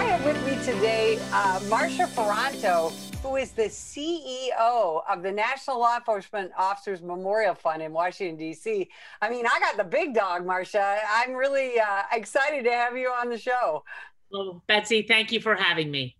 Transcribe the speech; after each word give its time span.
I 0.00 0.04
have 0.04 0.24
with 0.24 0.46
me 0.46 0.56
today 0.64 1.18
uh, 1.30 1.60
Marcia 1.68 2.06
Ferranto, 2.06 2.90
who 3.22 3.36
is 3.36 3.52
the 3.52 3.64
CEO 3.64 5.02
of 5.06 5.22
the 5.22 5.30
National 5.30 5.78
Law 5.78 5.96
Enforcement 5.96 6.52
Officers 6.56 7.02
Memorial 7.02 7.54
Fund 7.54 7.82
in 7.82 7.92
Washington, 7.92 8.38
D.C. 8.38 8.88
I 9.20 9.28
mean, 9.28 9.44
I 9.44 9.60
got 9.60 9.76
the 9.76 9.84
big 9.84 10.14
dog, 10.14 10.46
Marcia. 10.46 11.00
I'm 11.06 11.34
really 11.34 11.78
uh, 11.78 12.04
excited 12.12 12.64
to 12.64 12.70
have 12.70 12.96
you 12.96 13.08
on 13.08 13.28
the 13.28 13.36
show. 13.36 13.84
Well, 14.32 14.62
Betsy, 14.66 15.02
thank 15.02 15.32
you 15.32 15.40
for 15.42 15.54
having 15.54 15.90
me. 15.90 16.16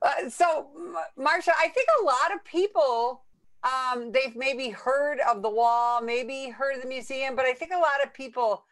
Uh, 0.00 0.28
so, 0.28 0.68
Marcia, 1.16 1.54
I 1.58 1.66
think 1.70 1.88
a 2.00 2.04
lot 2.04 2.32
of 2.32 2.44
people 2.44 3.24
um, 3.64 4.12
they've 4.12 4.36
maybe 4.36 4.68
heard 4.70 5.18
of 5.28 5.42
the 5.42 5.50
wall, 5.50 6.00
maybe 6.02 6.50
heard 6.50 6.76
of 6.76 6.82
the 6.82 6.88
museum, 6.88 7.34
but 7.34 7.46
I 7.46 7.52
think 7.52 7.72
a 7.72 7.78
lot 7.78 8.04
of 8.04 8.14
people 8.14 8.62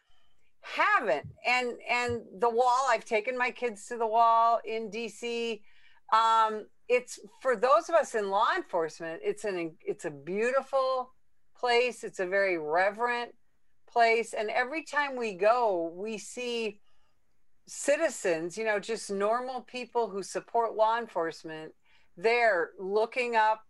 haven't. 0.61 1.27
And 1.45 1.73
and 1.89 2.21
the 2.39 2.49
wall, 2.49 2.87
I've 2.89 3.05
taken 3.05 3.37
my 3.37 3.51
kids 3.51 3.87
to 3.87 3.97
the 3.97 4.07
wall 4.07 4.59
in 4.65 4.89
DC. 4.89 5.61
Um, 6.13 6.65
it's 6.87 7.19
for 7.41 7.55
those 7.55 7.89
of 7.89 7.95
us 7.95 8.15
in 8.15 8.29
law 8.29 8.49
enforcement, 8.55 9.21
it's 9.23 9.43
an 9.43 9.75
it's 9.85 10.05
a 10.05 10.11
beautiful 10.11 11.11
place. 11.57 12.03
It's 12.03 12.19
a 12.19 12.25
very 12.25 12.57
reverent 12.57 13.33
place. 13.91 14.33
And 14.33 14.49
every 14.49 14.83
time 14.83 15.15
we 15.15 15.33
go, 15.33 15.91
we 15.95 16.17
see 16.17 16.79
citizens, 17.67 18.57
you 18.57 18.65
know, 18.65 18.79
just 18.79 19.11
normal 19.11 19.61
people 19.61 20.09
who 20.09 20.23
support 20.23 20.75
law 20.75 20.97
enforcement 20.97 21.73
there 22.17 22.71
looking 22.79 23.35
up 23.35 23.61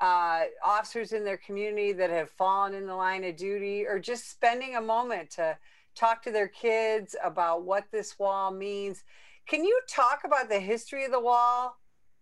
uh, 0.00 0.44
officers 0.64 1.12
in 1.12 1.24
their 1.24 1.36
community 1.36 1.92
that 1.92 2.08
have 2.08 2.30
fallen 2.30 2.72
in 2.72 2.86
the 2.86 2.94
line 2.94 3.24
of 3.24 3.36
duty 3.36 3.84
or 3.86 3.98
just 3.98 4.30
spending 4.30 4.76
a 4.76 4.80
moment 4.80 5.30
to 5.30 5.56
talk 6.00 6.22
to 6.22 6.32
their 6.32 6.48
kids 6.48 7.14
about 7.22 7.64
what 7.64 7.84
this 7.92 8.18
wall 8.18 8.50
means. 8.50 9.04
Can 9.46 9.64
you 9.64 9.78
talk 9.88 10.20
about 10.24 10.48
the 10.48 10.58
history 10.58 11.04
of 11.04 11.12
the 11.12 11.20
wall 11.20 11.76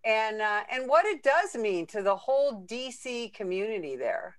and 0.05 0.41
uh, 0.41 0.63
and 0.71 0.89
what 0.89 1.05
it 1.05 1.23
does 1.23 1.55
mean 1.55 1.87
to 1.87 2.03
the 2.03 2.17
whole 2.17 2.65
DC 2.67 3.33
community 3.35 3.97
there? 3.97 4.37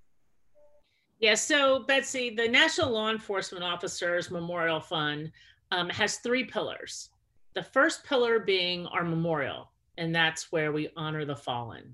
Yeah, 1.20 1.36
so 1.36 1.84
Betsy, 1.84 2.34
the 2.34 2.48
National 2.48 2.92
Law 2.92 3.10
Enforcement 3.10 3.64
Officers 3.64 4.32
Memorial 4.32 4.80
Fund 4.80 5.32
um, 5.72 5.90
has 5.90 6.18
three 6.18 6.46
pillars. 6.46 7.10
The 7.56 7.64
first 7.64 8.06
pillar 8.06 8.40
being 8.40 8.86
our 8.88 9.04
memorial, 9.04 9.70
and 9.98 10.16
that's 10.16 10.52
where 10.52 10.72
we 10.72 10.90
honor 10.96 11.26
the 11.26 11.36
fallen. 11.36 11.94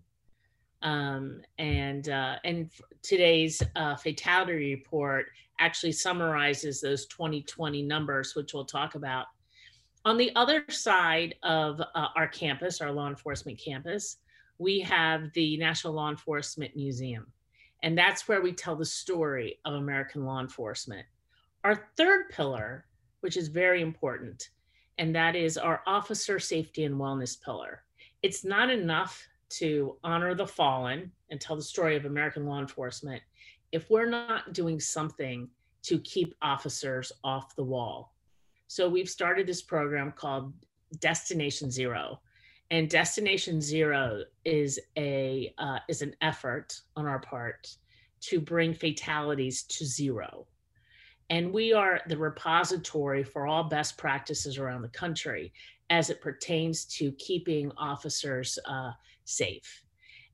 Um, 0.81 1.42
and 1.58 2.09
uh, 2.09 2.36
and 2.44 2.70
today's 3.02 3.62
uh, 3.76 3.95
fatality 3.95 4.76
report 4.76 5.28
actually 5.59 5.94
summarizes 5.94 6.81
those 6.81 7.06
2020 7.08 7.81
numbers, 7.81 8.36
which 8.36 8.54
we'll 8.54 8.66
talk 8.66 8.96
about. 8.96 9.28
On 10.03 10.18
the 10.18 10.36
other 10.36 10.64
side 10.70 11.36
of 11.44 11.81
uh, 11.81 12.08
our 12.16 12.28
campus, 12.28 12.81
our 12.81 12.92
law 12.92 13.08
enforcement 13.08 13.59
campus, 13.59 14.18
we 14.58 14.80
have 14.81 15.31
the 15.34 15.58
National 15.58 15.94
Law 15.94 16.09
Enforcement 16.09 16.76
Museum. 16.76 17.26
And 17.84 17.98
that's 17.98 18.28
where 18.28 18.42
we 18.42 18.53
tell 18.53 18.76
the 18.76 18.86
story 18.86 19.59
of 19.66 19.73
American 19.73 20.26
law 20.26 20.40
enforcement. 20.40 21.06
Our 21.64 21.88
third 21.98 22.30
pillar, 22.30 22.86
which 23.22 23.38
is 23.38 23.48
very 23.48 23.81
important, 23.81 24.50
and 24.98 25.16
that 25.16 25.36
is 25.36 25.58
our 25.58 25.81
officer 25.86 26.40
safety 26.40 26.86
and 26.86 26.96
wellness 26.96 27.42
pillar. 27.42 27.84
It's 28.22 28.46
not 28.46 28.70
enough 28.70 29.28
to 29.50 29.98
honor 30.04 30.36
the 30.36 30.48
fallen 30.48 31.12
and 31.30 31.40
tell 31.40 31.56
the 31.56 31.62
story 31.62 31.96
of 31.96 32.06
American 32.06 32.46
law 32.46 32.60
enforcement 32.60 33.22
if 33.72 33.90
we're 33.90 34.10
not 34.10 34.54
doing 34.54 34.80
something 34.80 35.50
to 35.84 36.00
keep 36.00 36.34
officers 36.42 37.12
off 37.24 37.56
the 37.56 37.64
wall. 37.64 38.16
So 38.68 38.90
we've 38.90 39.10
started 39.10 39.46
this 39.46 39.62
program 39.62 40.12
called 40.12 40.54
Destination 41.00 41.70
Zero. 41.70 42.22
And 42.72 42.90
Destination 42.90 43.62
Zero 43.62 44.24
is 44.44 44.80
a 44.97 45.53
uh, 45.59 45.80
is 45.88 46.02
an 46.02 46.16
effort 46.22 46.80
on 46.96 47.06
our 47.06 47.19
part 47.19 47.75
to 48.22 48.40
bring 48.40 48.74
fatalities 48.74 49.64
to 49.64 49.86
zero. 49.86 50.48
And 51.30 51.53
we 51.53 51.74
are 51.74 52.02
the 52.08 52.18
repository 52.18 53.24
for 53.24 53.46
all 53.46 53.64
best 53.64 53.98
practices 53.98 54.58
around 54.58 54.81
the 54.81 54.90
country 54.90 55.53
as 55.90 56.09
it 56.09 56.22
pertains 56.22 56.86
to 56.86 57.12
keeping 57.14 57.72
officers 57.78 58.58
uh, 58.66 58.92
safe. 59.25 59.84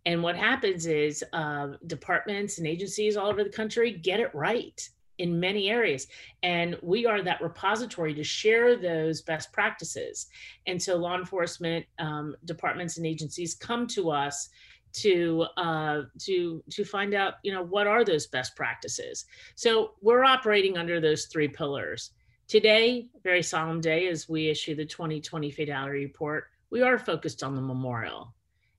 And 0.06 0.24
what 0.24 0.36
happens 0.36 0.86
is 0.86 1.24
uh, 1.34 1.70
departments 1.88 2.58
and 2.58 2.68
agencies 2.68 3.18
all 3.18 3.30
over 3.30 3.44
the 3.44 3.50
country 3.50 3.92
get 3.92 4.20
it 4.20 4.34
right 4.34 4.90
in 5.18 5.40
many 5.40 5.70
areas. 5.70 6.08
And 6.42 6.76
we 6.82 7.06
are 7.06 7.22
that 7.22 7.42
repository 7.42 8.14
to 8.16 8.24
share 8.24 8.76
those 8.76 9.22
best 9.22 9.54
practices. 9.54 10.28
And 10.66 10.82
so 10.82 10.98
law 10.98 11.16
enforcement 11.16 11.86
um, 12.00 12.36
departments 12.46 12.98
and 12.98 13.06
agencies 13.06 13.54
come 13.54 13.86
to 13.88 14.10
us 14.10 14.50
to 14.94 15.46
uh, 15.58 16.02
to 16.20 16.64
to 16.70 16.84
find 16.84 17.14
out 17.14 17.36
you 17.44 17.54
know 17.54 17.64
what 17.64 17.88
are 17.88 18.04
those 18.04 18.28
best 18.28 18.56
practices 18.56 19.26
so 19.56 19.92
we're 20.02 20.26
operating 20.26 20.78
under 20.78 21.00
those 21.00 21.26
three 21.26 21.48
pillars 21.48 22.12
today 22.48 23.08
very 23.24 23.42
solemn 23.42 23.80
day 23.80 24.08
as 24.08 24.28
we 24.28 24.50
issue 24.50 24.76
the 24.76 24.86
2020 24.86 25.50
fatality 25.52 26.04
report 26.04 26.46
we 26.72 26.82
are 26.82 26.98
focused 26.98 27.42
on 27.42 27.56
the 27.56 27.62
memorial 27.62 28.34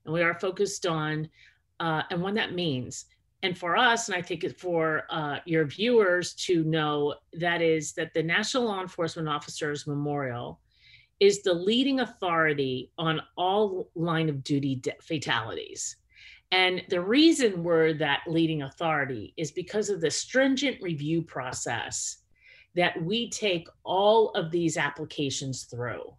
and 0.04 0.14
we 0.14 0.22
are 0.22 0.34
focused 0.34 0.86
on 0.86 1.28
uh, 1.80 2.02
and 2.10 2.22
what 2.22 2.34
that 2.34 2.54
means. 2.54 3.06
And 3.42 3.58
for 3.58 3.76
us, 3.76 4.08
and 4.08 4.16
I 4.16 4.22
think 4.22 4.46
for 4.56 5.02
uh, 5.10 5.38
your 5.46 5.64
viewers 5.64 6.34
to 6.34 6.62
know, 6.62 7.14
that 7.34 7.60
is 7.60 7.92
that 7.94 8.14
the 8.14 8.22
National 8.22 8.64
Law 8.64 8.80
Enforcement 8.80 9.28
Officers 9.28 9.86
Memorial 9.86 10.60
is 11.18 11.42
the 11.42 11.54
leading 11.54 12.00
authority 12.00 12.90
on 12.98 13.20
all 13.36 13.90
line 13.94 14.28
of 14.28 14.44
duty 14.44 14.76
de- 14.76 14.94
fatalities. 15.00 15.96
And 16.52 16.82
the 16.88 17.00
reason 17.00 17.64
we're 17.64 17.94
that 17.94 18.20
leading 18.26 18.62
authority 18.62 19.32
is 19.36 19.50
because 19.50 19.88
of 19.88 20.00
the 20.00 20.10
stringent 20.10 20.80
review 20.82 21.22
process 21.22 22.18
that 22.74 23.00
we 23.02 23.30
take 23.30 23.68
all 23.84 24.30
of 24.30 24.50
these 24.50 24.76
applications 24.76 25.64
through. 25.64 26.12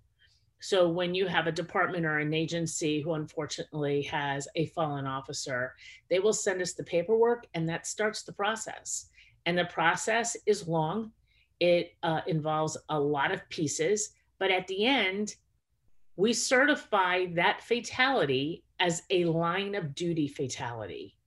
So 0.63 0.87
when 0.87 1.13
you 1.13 1.27
have 1.27 1.45
a 1.45 1.51
department 1.51 2.05
or 2.05 2.19
an 2.19 2.33
agency 2.33 3.01
who 3.01 3.15
unfortunately 3.15 4.03
has 4.03 4.47
a 4.55 4.67
fallen 4.67 5.05
officer, 5.05 5.73
they 6.09 6.19
will 6.19 6.31
send 6.31 6.61
us 6.61 6.71
the 6.71 6.85
paperwork 6.85 7.45
and 7.53 7.67
that 7.67 7.85
starts 7.85 8.23
the 8.23 8.31
process. 8.31 9.09
And 9.45 9.57
the 9.57 9.65
process 9.65 10.37
is 10.45 10.65
long. 10.65 11.11
It 11.59 11.91
uh, 12.01 12.21
involves 12.27 12.77
a 12.87 12.97
lot 12.97 13.33
of 13.33 13.41
pieces, 13.49 14.11
but 14.39 14.51
at 14.51 14.65
the 14.67 14.85
end, 14.85 15.35
we 16.15 16.31
certify 16.31 17.25
that 17.33 17.61
fatality 17.61 18.63
as 18.79 19.01
a 19.09 19.25
line 19.25 19.75
of 19.75 19.93
duty 19.93 20.29
fatality. 20.29 21.17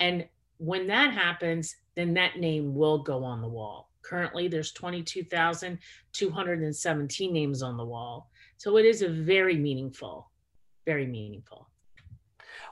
And 0.00 0.26
when 0.56 0.88
that 0.88 1.14
happens, 1.14 1.76
then 1.94 2.14
that 2.14 2.40
name 2.40 2.74
will 2.74 3.04
go 3.04 3.22
on 3.22 3.40
the 3.40 3.46
wall. 3.46 3.92
Currently, 4.02 4.48
there's 4.48 4.72
22,217 4.72 7.32
names 7.32 7.62
on 7.62 7.76
the 7.76 7.84
wall. 7.84 8.28
So 8.60 8.76
it 8.76 8.84
is 8.84 9.00
a 9.00 9.08
very 9.08 9.56
meaningful, 9.56 10.30
very 10.84 11.06
meaningful. 11.06 11.70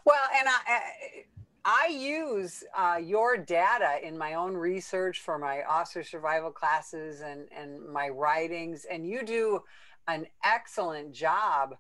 Well, 0.05 0.23
and 0.39 0.47
I, 0.47 0.83
I 1.65 1.87
use 1.87 2.63
uh, 2.77 2.99
your 3.03 3.39
data 3.39 3.97
in 4.07 4.19
my 4.19 4.35
own 4.35 4.53
research 4.53 5.21
for 5.21 5.39
my 5.39 5.63
officer 5.63 6.03
survival 6.03 6.51
classes 6.51 7.23
and, 7.23 7.49
and 7.57 7.89
my 7.91 8.11
writings, 8.11 8.85
and 8.85 9.07
you 9.09 9.25
do 9.25 9.61
an 10.09 10.27
excellent 10.45 11.15
job 11.15 11.75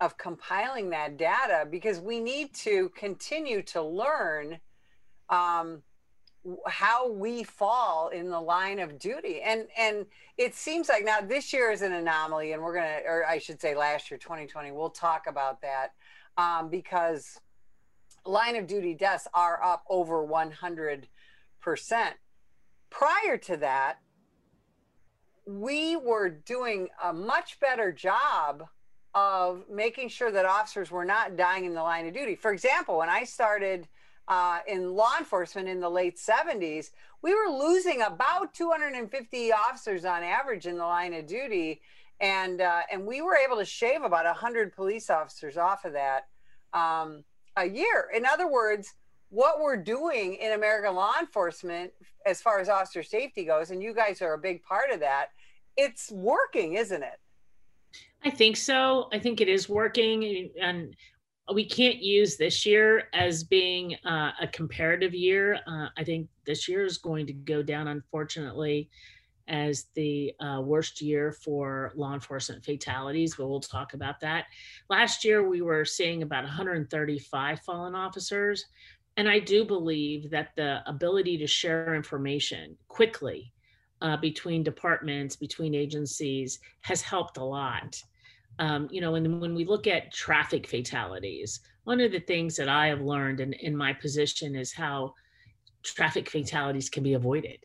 of 0.00 0.16
compiling 0.16 0.88
that 0.88 1.18
data 1.18 1.68
because 1.70 2.00
we 2.00 2.18
need 2.18 2.54
to 2.54 2.88
continue 2.96 3.60
to 3.64 3.82
learn 3.82 4.58
um, 5.28 5.82
how 6.66 7.10
we 7.10 7.42
fall 7.42 8.08
in 8.08 8.30
the 8.30 8.40
line 8.40 8.78
of 8.78 8.98
duty. 8.98 9.42
And 9.42 9.66
and 9.76 10.06
it 10.38 10.54
seems 10.54 10.88
like 10.88 11.04
now 11.04 11.20
this 11.20 11.52
year 11.52 11.70
is 11.70 11.82
an 11.82 11.92
anomaly 11.92 12.52
and 12.52 12.62
we're 12.62 12.74
gonna 12.74 13.00
or 13.06 13.26
i 13.26 13.38
should 13.38 13.60
say 13.60 13.74
last 13.74 14.10
year 14.10 14.18
2020 14.18 14.72
we'll 14.72 14.90
talk 14.90 15.26
about 15.26 15.60
that 15.60 15.92
um, 16.38 16.70
because 16.70 17.38
line 18.24 18.56
of 18.56 18.66
duty 18.66 18.94
deaths 18.94 19.28
are 19.34 19.62
up 19.62 19.84
over 19.88 20.24
100 20.24 21.08
percent. 21.60 22.16
Prior 22.88 23.36
to 23.36 23.56
that 23.58 23.98
we 25.46 25.96
were 25.96 26.28
doing 26.28 26.88
a 27.02 27.12
much 27.12 27.58
better 27.60 27.92
job 27.92 28.64
of 29.14 29.64
making 29.68 30.08
sure 30.08 30.30
that 30.30 30.46
officers 30.46 30.90
were 30.90 31.04
not 31.04 31.36
dying 31.36 31.64
in 31.64 31.74
the 31.74 31.82
line 31.82 32.06
of 32.06 32.14
duty. 32.14 32.34
For 32.34 32.50
example 32.50 32.96
when 32.96 33.10
i 33.10 33.24
started 33.24 33.88
uh, 34.30 34.60
in 34.68 34.94
law 34.94 35.10
enforcement 35.18 35.68
in 35.68 35.80
the 35.80 35.90
late 35.90 36.16
70s, 36.16 36.90
we 37.20 37.34
were 37.34 37.52
losing 37.52 38.00
about 38.02 38.54
250 38.54 39.52
officers 39.52 40.04
on 40.04 40.22
average 40.22 40.66
in 40.66 40.78
the 40.78 40.84
line 40.84 41.12
of 41.12 41.26
duty. 41.26 41.80
And, 42.20 42.60
uh, 42.60 42.82
and 42.92 43.04
we 43.04 43.22
were 43.22 43.36
able 43.36 43.56
to 43.56 43.64
shave 43.64 44.02
about 44.02 44.24
100 44.24 44.74
police 44.74 45.10
officers 45.10 45.56
off 45.56 45.84
of 45.84 45.94
that 45.94 46.28
um, 46.72 47.24
a 47.56 47.66
year. 47.66 48.08
In 48.14 48.24
other 48.24 48.48
words, 48.48 48.94
what 49.30 49.60
we're 49.60 49.76
doing 49.76 50.36
in 50.36 50.52
American 50.52 50.94
law 50.94 51.14
enforcement 51.18 51.92
as 52.24 52.40
far 52.40 52.60
as 52.60 52.68
officer 52.68 53.02
safety 53.02 53.44
goes, 53.44 53.70
and 53.70 53.82
you 53.82 53.92
guys 53.92 54.22
are 54.22 54.34
a 54.34 54.38
big 54.38 54.62
part 54.62 54.90
of 54.92 55.00
that, 55.00 55.28
it's 55.76 56.10
working, 56.12 56.74
isn't 56.74 57.02
it? 57.02 57.18
I 58.24 58.30
think 58.30 58.56
so. 58.56 59.08
I 59.12 59.18
think 59.18 59.40
it 59.40 59.48
is 59.48 59.68
working, 59.68 60.50
and 60.60 60.94
we 61.54 61.64
can't 61.64 61.98
use 61.98 62.36
this 62.36 62.64
year 62.64 63.08
as 63.12 63.44
being 63.44 63.96
uh, 64.04 64.32
a 64.40 64.46
comparative 64.48 65.14
year. 65.14 65.58
Uh, 65.66 65.88
I 65.96 66.04
think 66.04 66.28
this 66.46 66.68
year 66.68 66.84
is 66.84 66.98
going 66.98 67.26
to 67.26 67.32
go 67.32 67.62
down, 67.62 67.88
unfortunately, 67.88 68.88
as 69.48 69.86
the 69.94 70.32
uh, 70.40 70.60
worst 70.62 71.00
year 71.00 71.32
for 71.32 71.92
law 71.96 72.14
enforcement 72.14 72.64
fatalities, 72.64 73.34
but 73.34 73.48
we'll 73.48 73.60
talk 73.60 73.94
about 73.94 74.20
that. 74.20 74.44
Last 74.88 75.24
year, 75.24 75.48
we 75.48 75.60
were 75.60 75.84
seeing 75.84 76.22
about 76.22 76.44
135 76.44 77.60
fallen 77.60 77.94
officers. 77.94 78.66
And 79.16 79.28
I 79.28 79.40
do 79.40 79.64
believe 79.64 80.30
that 80.30 80.50
the 80.56 80.82
ability 80.86 81.36
to 81.38 81.46
share 81.46 81.94
information 81.94 82.76
quickly 82.88 83.52
uh, 84.00 84.16
between 84.16 84.62
departments, 84.62 85.36
between 85.36 85.74
agencies, 85.74 86.60
has 86.82 87.02
helped 87.02 87.36
a 87.36 87.44
lot. 87.44 88.00
Um, 88.60 88.88
you 88.90 89.00
know, 89.00 89.14
and 89.14 89.40
when 89.40 89.54
we 89.54 89.64
look 89.64 89.86
at 89.86 90.12
traffic 90.12 90.68
fatalities, 90.68 91.60
one 91.84 91.98
of 91.98 92.12
the 92.12 92.20
things 92.20 92.56
that 92.56 92.68
I 92.68 92.88
have 92.88 93.00
learned 93.00 93.40
in, 93.40 93.54
in 93.54 93.74
my 93.74 93.94
position 93.94 94.54
is 94.54 94.70
how 94.72 95.14
traffic 95.82 96.28
fatalities 96.28 96.90
can 96.90 97.02
be 97.02 97.14
avoided. 97.14 97.58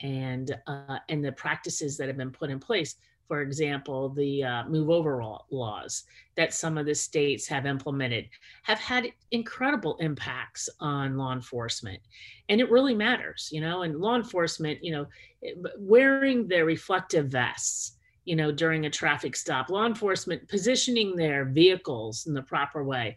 And 0.00 0.54
uh, 0.66 0.98
and 1.08 1.24
the 1.24 1.32
practices 1.32 1.96
that 1.96 2.08
have 2.08 2.16
been 2.16 2.32
put 2.32 2.50
in 2.50 2.58
place 2.58 2.96
for 3.28 3.40
example 3.40 4.10
the 4.10 4.44
uh, 4.44 4.64
move 4.68 4.90
over 4.90 5.22
laws 5.50 6.04
that 6.36 6.52
some 6.52 6.76
of 6.76 6.84
the 6.84 6.94
states 6.94 7.46
have 7.46 7.64
implemented 7.64 8.28
have 8.64 8.78
had 8.78 9.10
incredible 9.30 9.96
impacts 9.98 10.68
on 10.80 11.16
law 11.16 11.32
enforcement. 11.32 12.00
And 12.48 12.60
it 12.60 12.70
really 12.70 12.94
matters 12.94 13.48
you 13.52 13.60
know 13.60 13.82
and 13.82 14.00
law 14.00 14.16
enforcement 14.16 14.80
you 14.82 14.92
know 14.92 15.06
wearing 15.78 16.48
their 16.48 16.64
reflective 16.64 17.28
vests 17.28 17.93
you 18.24 18.36
know 18.36 18.50
during 18.50 18.86
a 18.86 18.90
traffic 18.90 19.36
stop 19.36 19.68
law 19.68 19.86
enforcement 19.86 20.46
positioning 20.48 21.16
their 21.16 21.44
vehicles 21.44 22.26
in 22.26 22.34
the 22.34 22.42
proper 22.42 22.84
way 22.84 23.16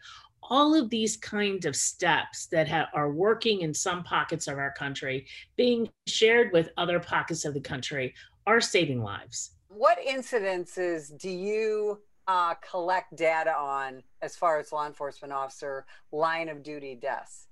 all 0.50 0.76
of 0.76 0.90
these 0.90 1.18
kinds 1.18 1.66
of 1.66 1.76
steps 1.76 2.48
that 2.48 2.68
ha- 2.68 2.90
are 2.94 3.12
working 3.12 3.62
in 3.62 3.74
some 3.74 4.04
pockets 4.04 4.48
of 4.48 4.58
our 4.58 4.72
country 4.72 5.28
being 5.56 5.90
shared 6.08 6.52
with 6.54 6.70
other 6.78 7.00
pockets 7.00 7.46
of 7.46 7.54
the 7.54 7.60
country 7.60 8.14
are 8.46 8.62
saving 8.62 9.02
lives. 9.02 9.52
What 9.68 9.98
incidences 10.08 11.18
do 11.20 11.30
you 11.30 12.00
uh, 12.28 12.56
collect 12.56 13.16
data 13.16 13.56
on 13.56 14.04
as 14.22 14.36
far 14.36 14.60
as 14.60 14.72
law 14.72 14.88
enforcement 14.88 15.34
officer 15.34 15.86
line 16.12 16.50
of 16.50 16.64
duty 16.64 16.96
deaths? 16.96 17.48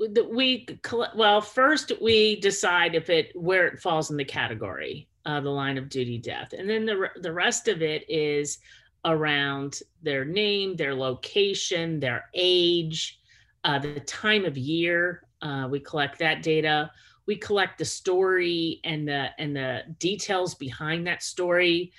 We 0.00 0.66
well, 1.14 1.40
first 1.42 1.92
we 2.00 2.40
decide 2.40 2.94
if 2.94 3.10
it 3.10 3.32
where 3.34 3.66
it 3.66 3.80
falls 3.80 4.10
in 4.10 4.16
the 4.16 4.24
category, 4.24 5.08
uh, 5.26 5.40
the 5.40 5.50
line 5.50 5.76
of 5.76 5.90
duty 5.90 6.16
death, 6.16 6.54
and 6.54 6.68
then 6.68 6.86
the 6.86 7.10
the 7.20 7.32
rest 7.32 7.68
of 7.68 7.82
it 7.82 8.08
is 8.08 8.58
around 9.04 9.80
their 10.02 10.24
name, 10.24 10.76
their 10.76 10.94
location, 10.94 12.00
their 12.00 12.30
age, 12.34 13.20
uh, 13.64 13.78
the 13.78 14.00
time 14.00 14.44
of 14.44 14.56
year. 14.56 15.24
Uh, 15.42 15.68
we 15.70 15.80
collect 15.80 16.18
that 16.18 16.42
data. 16.42 16.90
We 17.26 17.36
collect 17.36 17.78
the 17.78 17.84
story 17.84 18.80
and 18.84 19.06
the 19.06 19.28
and 19.38 19.54
the 19.54 19.82
details 19.98 20.54
behind 20.54 21.06
that 21.06 21.22
story, 21.22 21.92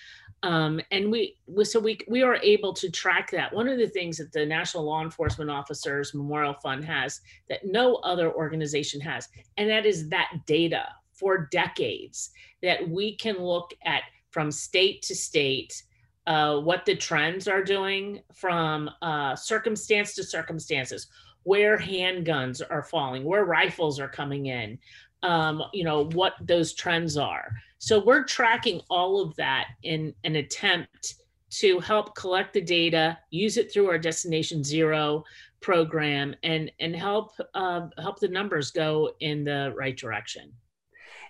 um, 0.44 0.82
and 0.90 1.12
we 1.12 1.36
so 1.64 1.80
we 1.80 2.00
we 2.08 2.24
are 2.24 2.38
able 2.38 2.74
to 2.74 2.90
track 2.90 3.30
that. 3.32 3.54
One 3.54 3.68
of 3.68 3.78
the 3.78 3.88
things 3.88 4.18
that 4.18 4.32
the 4.32 4.46
National 4.46 4.84
Law 4.86 5.04
Enforcement 5.04 5.52
Officers 5.52 6.14
Memorial 6.16 6.56
Fund 6.56 6.84
has 6.86 7.22
that 7.48 7.66
no 7.66 7.96
other 7.98 8.34
organization 8.34 9.00
has, 9.02 9.30
and 9.58 9.70
that 9.70 9.86
is 9.86 10.10
that 10.10 10.32
data 10.48 10.88
for 11.14 11.48
decades 11.52 12.32
that 12.64 12.90
we 12.90 13.16
can 13.16 13.38
look 13.38 13.72
at 13.86 14.02
from 14.32 14.52
state 14.52 15.04
to 15.04 15.16
state 15.16 15.84
uh, 16.26 16.60
what 16.60 16.86
the 16.86 16.96
trends 16.96 17.48
are 17.48 17.64
doing 17.64 18.22
from 18.34 18.90
uh, 19.02 19.36
circumstance 19.36 20.16
to 20.16 20.24
circumstances, 20.24 21.08
where 21.44 21.78
handguns 21.78 22.62
are 22.68 22.84
falling, 22.84 23.24
where 23.24 23.46
rifles 23.46 24.00
are 24.00 24.08
coming 24.08 24.48
in, 24.48 24.80
um, 25.24 25.64
you 25.74 25.84
know, 25.84 26.06
what 26.10 26.34
those 26.42 26.74
trends 26.74 27.18
are. 27.18 27.52
So 27.78 28.04
we're 28.04 28.24
tracking 28.24 28.82
all 28.90 29.22
of 29.22 29.36
that 29.38 29.68
in 29.84 30.14
an 30.24 30.36
attempt 30.36 31.16
to 31.52 31.80
help 31.80 32.16
collect 32.16 32.54
the 32.54 32.62
data, 32.62 33.18
use 33.30 33.58
it 33.58 33.72
through 33.72 33.90
our 33.90 33.98
Destination 33.98 34.64
Zero 34.64 35.24
program, 35.62 36.36
and 36.44 36.72
and 36.80 36.96
help 36.96 37.32
uh, 37.54 37.88
help 37.98 38.20
the 38.20 38.28
numbers 38.28 38.72
go 38.72 39.12
in 39.20 39.44
the 39.44 39.74
right 39.76 39.98
direction. 39.98 40.52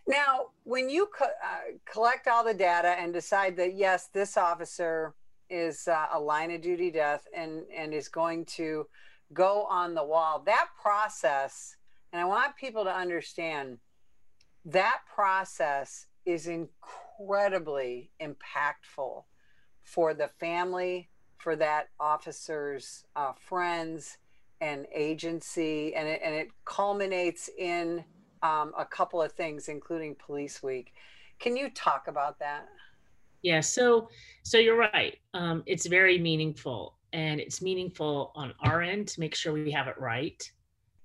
Now, 0.07 0.47
when 0.63 0.89
you 0.89 1.07
co- 1.07 1.25
uh, 1.25 1.77
collect 1.91 2.27
all 2.27 2.43
the 2.43 2.53
data 2.53 2.89
and 2.89 3.13
decide 3.13 3.55
that 3.57 3.75
yes, 3.75 4.07
this 4.13 4.37
officer 4.37 5.13
is 5.49 5.87
uh, 5.87 6.07
a 6.13 6.19
line 6.19 6.51
of 6.51 6.61
duty 6.61 6.91
death 6.91 7.25
and 7.35 7.63
and 7.75 7.93
is 7.93 8.07
going 8.07 8.45
to 8.45 8.87
go 9.33 9.63
on 9.69 9.93
the 9.93 10.03
wall, 10.03 10.43
that 10.45 10.67
process, 10.81 11.75
and 12.11 12.21
I 12.21 12.25
want 12.25 12.55
people 12.55 12.83
to 12.83 12.93
understand 12.93 13.77
that 14.65 15.01
process 15.13 16.07
is 16.25 16.47
incredibly 16.47 18.11
impactful 18.21 19.23
for 19.83 20.13
the 20.13 20.27
family, 20.39 21.09
for 21.37 21.55
that 21.55 21.87
officer's 21.99 23.05
uh, 23.15 23.33
friends 23.33 24.17
and 24.59 24.85
agency, 24.93 25.95
and 25.95 26.07
it, 26.07 26.21
and 26.23 26.35
it 26.35 26.49
culminates 26.65 27.49
in 27.57 28.03
um, 28.43 28.73
a 28.77 28.85
couple 28.85 29.21
of 29.21 29.31
things, 29.31 29.67
including 29.67 30.15
Police 30.15 30.61
Week. 30.61 30.93
Can 31.39 31.57
you 31.57 31.69
talk 31.71 32.07
about 32.07 32.37
that? 32.39 32.67
Yeah, 33.41 33.59
so 33.59 34.09
so 34.43 34.59
you're 34.59 34.77
right. 34.77 35.17
Um, 35.33 35.63
it's 35.65 35.87
very 35.87 36.19
meaningful, 36.19 36.97
and 37.11 37.39
it's 37.39 37.61
meaningful 37.61 38.31
on 38.35 38.53
our 38.61 38.83
end 38.83 39.07
to 39.09 39.19
make 39.19 39.33
sure 39.33 39.51
we 39.51 39.71
have 39.71 39.87
it 39.87 39.99
right, 39.99 40.51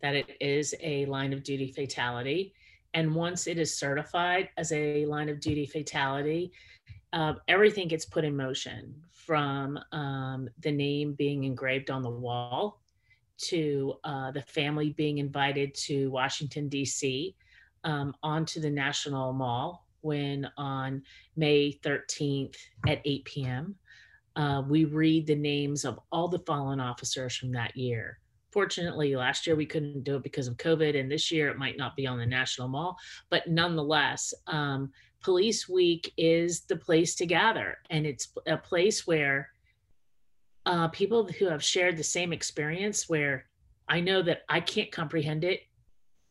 that 0.03 0.15
it 0.15 0.37
is 0.41 0.75
a 0.81 1.07
line 1.07 1.33
of 1.33 1.43
duty 1.43 1.73
fatality, 1.73 2.55
and 2.95 3.15
once 3.15 3.47
it 3.47 3.59
is 3.59 3.77
certified 3.77 4.49
as 4.57 4.73
a 4.73 5.05
line 5.07 5.29
of 5.29 5.41
duty 5.41 5.67
fatality, 5.67 6.53
uh, 7.13 7.35
everything 7.49 7.89
gets 7.89 8.05
put 8.05 8.25
in 8.25 8.37
motion 8.37 8.95
from 9.13 9.79
um, 9.93 10.49
the 10.61 10.71
name 10.71 11.15
being 11.15 11.45
engraved 11.45 11.91
on 11.91 12.03
the 12.03 12.11
wall 12.11 12.81
to 13.39 13.95
uh, 14.05 14.31
the 14.31 14.43
family 14.43 14.91
being 14.91 15.19
invited 15.19 15.75
to 15.75 16.11
Washington, 16.11 16.69
D.C., 16.69 17.35
um, 17.85 18.15
onto 18.23 18.61
the 18.61 18.71
National 18.71 19.33
Mall 19.33 19.87
when 20.01 20.49
on 20.57 21.03
May 21.37 21.79
13th 21.85 22.57
at 22.87 23.01
8 23.05 23.25
p.m. 23.25 23.75
Uh, 24.35 24.63
we 24.67 24.85
read 24.85 25.27
the 25.27 25.35
names 25.37 25.85
of 25.85 25.99
all 26.13 26.29
the 26.29 26.39
fallen 26.41 26.81
officers 26.81 27.37
from 27.37 27.53
that 27.53 27.77
year. 27.77 28.19
Fortunately, 28.51 29.17
last 29.17 29.47
year 29.47 29.57
we 29.57 29.67
couldn't 29.67 30.05
do 30.05 30.17
it 30.17 30.23
because 30.23 30.49
of 30.49 30.57
COVID, 30.57 30.99
and 30.99 31.11
this 31.11 31.31
year 31.31 31.49
it 31.49 31.59
might 31.59 31.77
not 31.77 31.97
be 31.97 32.07
on 32.07 32.19
the 32.19 32.27
National 32.27 32.69
Mall. 32.69 32.97
But 33.29 33.49
nonetheless, 33.49 34.33
um, 34.47 34.93
Police 35.23 35.69
Week 35.69 36.13
is 36.17 36.61
the 36.61 36.77
place 36.77 37.15
to 37.17 37.27
gather, 37.27 37.79
and 37.91 38.07
it's 38.07 38.29
a 38.47 38.57
place 38.57 39.07
where 39.07 39.51
uh, 40.65 40.89
people 40.89 41.27
who 41.27 41.47
have 41.47 41.63
shared 41.63 41.97
the 41.97 42.05
same 42.05 42.33
experience 42.33 43.09
where 43.09 43.47
I 43.89 44.01
know 44.01 44.23
that 44.23 44.43
I 44.49 44.61
can't 44.61 44.91
comprehend 44.91 45.45
it. 45.45 45.61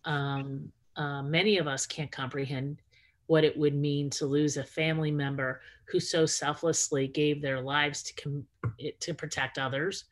Um, 0.04 0.72
uh, 0.96 1.22
many 1.24 1.58
of 1.58 1.68
us 1.68 1.86
can't 1.86 2.12
comprehend 2.12 2.82
what 3.28 3.44
it 3.44 3.58
would 3.58 3.76
mean 3.76 4.10
to 4.12 4.26
lose 4.26 4.58
a 4.58 4.64
family 4.64 5.12
member 5.12 5.62
who 5.86 6.00
so 6.00 6.26
selflessly 6.26 7.08
gave 7.08 7.42
their 7.42 7.62
lives 7.62 8.04
to 8.04 8.14
com- 8.22 8.48
to 9.00 9.14
protect 9.14 9.58
others. 9.58 10.06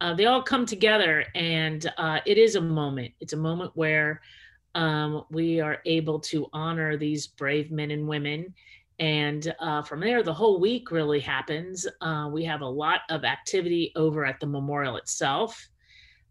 Uh, 0.00 0.14
they 0.14 0.26
all 0.26 0.42
come 0.42 0.66
together, 0.66 1.24
and 1.34 1.90
uh, 1.98 2.20
it 2.26 2.38
is 2.38 2.54
a 2.56 2.60
moment. 2.60 3.12
It's 3.20 3.32
a 3.32 3.38
moment 3.38 3.72
where 3.74 4.20
um, 4.74 5.24
we 5.30 5.60
are 5.60 5.78
able 5.86 6.20
to 6.20 6.46
honor 6.52 6.96
these 6.96 7.26
brave 7.26 7.70
men 7.70 7.90
and 7.90 8.06
women 8.06 8.54
and 8.98 9.54
uh, 9.58 9.82
from 9.82 10.00
there, 10.00 10.22
the 10.22 10.32
whole 10.32 10.60
week 10.60 10.90
really 10.90 11.20
happens. 11.20 11.86
Uh, 12.00 12.28
we 12.32 12.44
have 12.44 12.60
a 12.60 12.66
lot 12.66 13.00
of 13.10 13.24
activity 13.24 13.92
over 13.96 14.24
at 14.24 14.38
the 14.38 14.46
memorial 14.46 14.96
itself. 14.96 15.68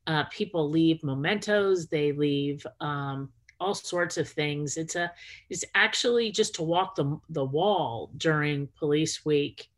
Uh, 0.07 0.23
people 0.25 0.69
leave 0.69 1.03
mementos, 1.03 1.87
they 1.87 2.11
leave 2.11 2.65
um, 2.79 3.29
all 3.63 3.73
sorts 3.73 4.17
of 4.17 4.27
things. 4.27 4.77
It's 4.77 4.95
a, 4.95 5.11
it's 5.49 5.63
actually 5.73 6.31
just 6.31 6.55
to 6.55 6.63
walk 6.63 6.95
the 6.95 7.19
the 7.29 7.45
wall 7.45 8.11
during 8.17 8.67
Police 8.77 9.25
Week. 9.25 9.69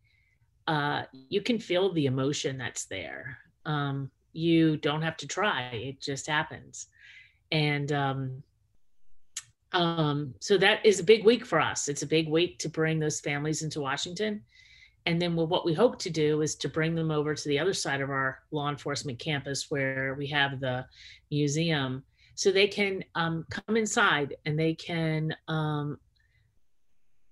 Uh, 0.67 1.03
you 1.29 1.41
can 1.41 1.59
feel 1.59 1.93
the 1.93 2.07
emotion 2.07 2.57
that's 2.57 2.85
there. 2.85 3.37
Um, 3.65 4.09
you 4.33 4.77
don't 4.77 5.03
have 5.03 5.17
to 5.17 5.27
try; 5.27 5.69
it 5.71 6.01
just 6.01 6.27
happens. 6.27 6.87
And 7.51 7.91
um, 7.91 8.43
um, 9.71 10.33
so 10.39 10.57
that 10.57 10.85
is 10.85 10.99
a 10.99 11.03
big 11.03 11.23
week 11.25 11.45
for 11.45 11.59
us. 11.59 11.87
It's 11.87 12.01
a 12.01 12.07
big 12.07 12.27
week 12.29 12.59
to 12.59 12.69
bring 12.69 12.99
those 12.99 13.19
families 13.19 13.61
into 13.61 13.81
Washington. 13.81 14.41
And 15.05 15.21
then 15.21 15.35
what 15.35 15.65
we 15.65 15.73
hope 15.73 15.99
to 15.99 16.09
do 16.09 16.41
is 16.41 16.55
to 16.55 16.69
bring 16.69 16.95
them 16.95 17.11
over 17.11 17.35
to 17.35 17.47
the 17.47 17.59
other 17.59 17.73
side 17.73 18.01
of 18.01 18.09
our 18.09 18.39
law 18.51 18.69
enforcement 18.69 19.19
campus 19.19 19.69
where 19.69 20.15
we 20.17 20.25
have 20.27 20.59
the 20.59 20.85
museum 21.29 22.03
so 22.35 22.51
they 22.51 22.67
can 22.67 23.03
um, 23.15 23.45
come 23.49 23.77
inside 23.77 24.35
and 24.45 24.59
they 24.59 24.75
can 24.75 25.35
um, 25.47 25.97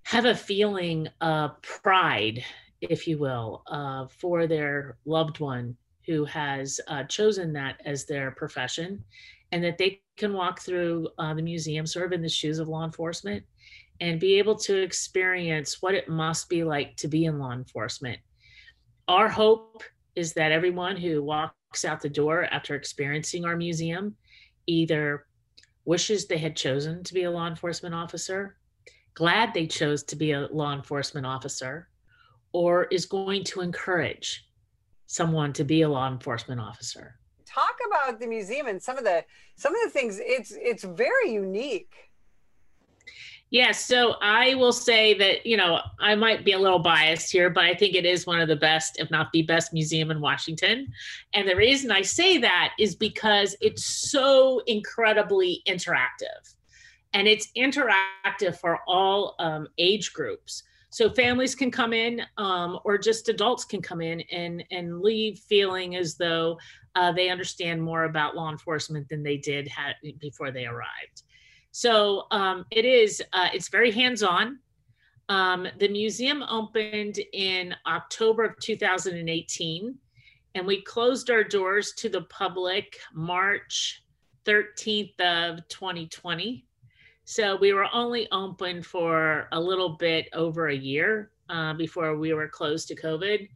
have 0.05 0.25
a 0.25 0.35
feeling 0.35 1.07
of 1.21 1.61
pride, 1.61 2.43
if 2.81 3.07
you 3.07 3.17
will, 3.17 3.63
uh, 3.67 4.07
for 4.07 4.47
their 4.47 4.97
loved 5.05 5.39
one 5.39 5.75
who 6.05 6.25
has 6.25 6.79
uh, 6.87 7.03
chosen 7.03 7.53
that 7.53 7.79
as 7.85 8.05
their 8.05 8.31
profession, 8.31 9.03
and 9.51 9.63
that 9.63 9.77
they 9.77 10.01
can 10.17 10.33
walk 10.33 10.59
through 10.61 11.07
uh, 11.17 11.33
the 11.33 11.41
museum 11.41 11.85
sort 11.85 12.05
of 12.05 12.11
in 12.11 12.21
the 12.21 12.29
shoes 12.29 12.59
of 12.59 12.67
law 12.67 12.83
enforcement 12.83 13.43
and 14.01 14.19
be 14.19 14.37
able 14.37 14.55
to 14.55 14.81
experience 14.81 15.81
what 15.81 15.95
it 15.95 16.09
must 16.09 16.49
be 16.49 16.63
like 16.63 16.95
to 16.97 17.07
be 17.07 17.25
in 17.25 17.39
law 17.39 17.51
enforcement. 17.51 18.19
Our 19.07 19.29
hope 19.29 19.83
is 20.15 20.33
that 20.33 20.51
everyone 20.51 20.97
who 20.97 21.23
walks 21.23 21.85
out 21.85 22.01
the 22.01 22.09
door 22.09 22.45
after 22.45 22.75
experiencing 22.75 23.45
our 23.45 23.55
museum 23.55 24.15
either 24.67 25.25
wishes 25.85 26.25
they 26.25 26.37
had 26.37 26.55
chosen 26.55 27.03
to 27.03 27.13
be 27.13 27.23
a 27.23 27.31
law 27.31 27.47
enforcement 27.47 27.93
officer, 27.93 28.57
glad 29.13 29.53
they 29.53 29.67
chose 29.67 30.03
to 30.03 30.15
be 30.15 30.31
a 30.31 30.47
law 30.47 30.73
enforcement 30.73 31.25
officer, 31.25 31.89
or 32.51 32.85
is 32.85 33.05
going 33.05 33.43
to 33.43 33.61
encourage 33.61 34.45
someone 35.07 35.53
to 35.53 35.63
be 35.63 35.81
a 35.81 35.89
law 35.89 36.09
enforcement 36.09 36.59
officer. 36.59 37.19
Talk 37.45 37.77
about 37.87 38.19
the 38.19 38.27
museum 38.27 38.67
and 38.67 38.81
some 38.81 38.97
of 38.97 39.03
the 39.03 39.23
some 39.55 39.75
of 39.75 39.81
the 39.83 39.89
things 39.89 40.19
it's 40.19 40.53
it's 40.55 40.83
very 40.83 41.31
unique. 41.31 41.93
Yes, 43.53 43.85
so 43.85 44.15
I 44.19 44.55
will 44.55 44.73
say 44.73 45.13
that, 45.13 45.45
you 45.45 45.57
know, 45.57 45.79
I 45.99 46.15
might 46.15 46.43
be 46.43 46.53
a 46.53 46.57
little 46.57 46.79
biased 46.79 47.31
here, 47.31 47.51
but 47.51 47.63
I 47.63 47.75
think 47.75 47.93
it 47.93 48.03
is 48.03 48.25
one 48.25 48.41
of 48.41 48.47
the 48.47 48.55
best, 48.55 48.99
if 48.99 49.11
not 49.11 49.31
the 49.31 49.43
best 49.43 49.73
museum 49.73 50.09
in 50.09 50.19
Washington. 50.19 50.91
And 51.35 51.47
the 51.47 51.55
reason 51.55 51.91
I 51.91 52.01
say 52.01 52.39
that 52.39 52.73
is 52.79 52.95
because 52.95 53.55
it's 53.61 53.85
so 53.85 54.63
incredibly 54.65 55.61
interactive. 55.67 56.55
And 57.13 57.27
it's 57.27 57.51
interactive 57.55 58.57
for 58.59 58.79
all 58.87 59.35
um, 59.37 59.67
age 59.77 60.13
groups. 60.13 60.63
So 60.89 61.11
families 61.11 61.53
can 61.53 61.69
come 61.69 61.93
in, 61.93 62.23
um, 62.39 62.79
or 62.83 62.97
just 62.97 63.29
adults 63.29 63.65
can 63.65 63.83
come 63.83 64.01
in 64.01 64.21
and, 64.31 64.63
and 64.71 64.99
leave 64.99 65.37
feeling 65.37 65.95
as 65.95 66.15
though 66.15 66.57
uh, 66.95 67.11
they 67.11 67.29
understand 67.29 67.83
more 67.83 68.05
about 68.05 68.35
law 68.35 68.49
enforcement 68.49 69.07
than 69.09 69.21
they 69.21 69.37
did 69.37 69.67
ha- 69.67 69.93
before 70.19 70.49
they 70.49 70.65
arrived. 70.65 71.21
So 71.75 72.27
um, 72.29 72.65
it 72.69 72.85
is, 72.85 73.19
uh, 73.33 73.49
it's 73.51 73.67
very 73.67 73.89
hands-on. 73.89 74.59
Um, 75.27 75.67
the 75.79 75.87
museum 75.87 76.43
opened 76.43 77.19
in 77.33 77.73
October 77.87 78.43
of 78.43 78.59
2018, 78.59 79.95
and 80.53 80.67
we 80.67 80.83
closed 80.83 81.31
our 81.31 81.43
doors 81.43 81.93
to 81.93 82.09
the 82.09 82.21
public 82.23 82.99
March 83.11 84.03
13th 84.45 85.19
of 85.19 85.67
2020. 85.67 86.63
So 87.25 87.55
we 87.55 87.73
were 87.73 87.87
only 87.91 88.29
open 88.31 88.83
for 88.83 89.47
a 89.51 89.59
little 89.59 89.97
bit 89.97 90.27
over 90.33 90.67
a 90.67 90.75
year 90.75 91.31
uh, 91.49 91.73
before 91.73 92.15
we 92.17 92.33
were 92.33 92.49
closed 92.49 92.87
to 92.89 92.95
COVID. 92.95 93.49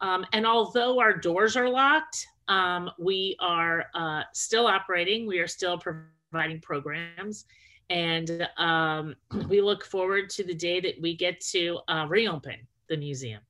Um, 0.00 0.24
and 0.32 0.46
although 0.46 1.00
our 1.00 1.12
doors 1.12 1.54
are 1.54 1.68
locked, 1.68 2.26
um, 2.48 2.90
we 2.98 3.36
are 3.40 3.84
uh, 3.92 4.22
still 4.32 4.66
operating. 4.66 5.26
We 5.26 5.40
are 5.40 5.46
still 5.46 5.76
providing 5.76 6.12
programs. 6.62 7.44
And 7.90 8.48
um, 8.56 9.16
we 9.48 9.60
look 9.60 9.84
forward 9.84 10.30
to 10.30 10.44
the 10.44 10.54
day 10.54 10.80
that 10.80 11.00
we 11.00 11.16
get 11.16 11.40
to 11.52 11.78
uh, 11.88 12.06
reopen 12.08 12.56
the 12.88 12.96
museum. 12.96 13.40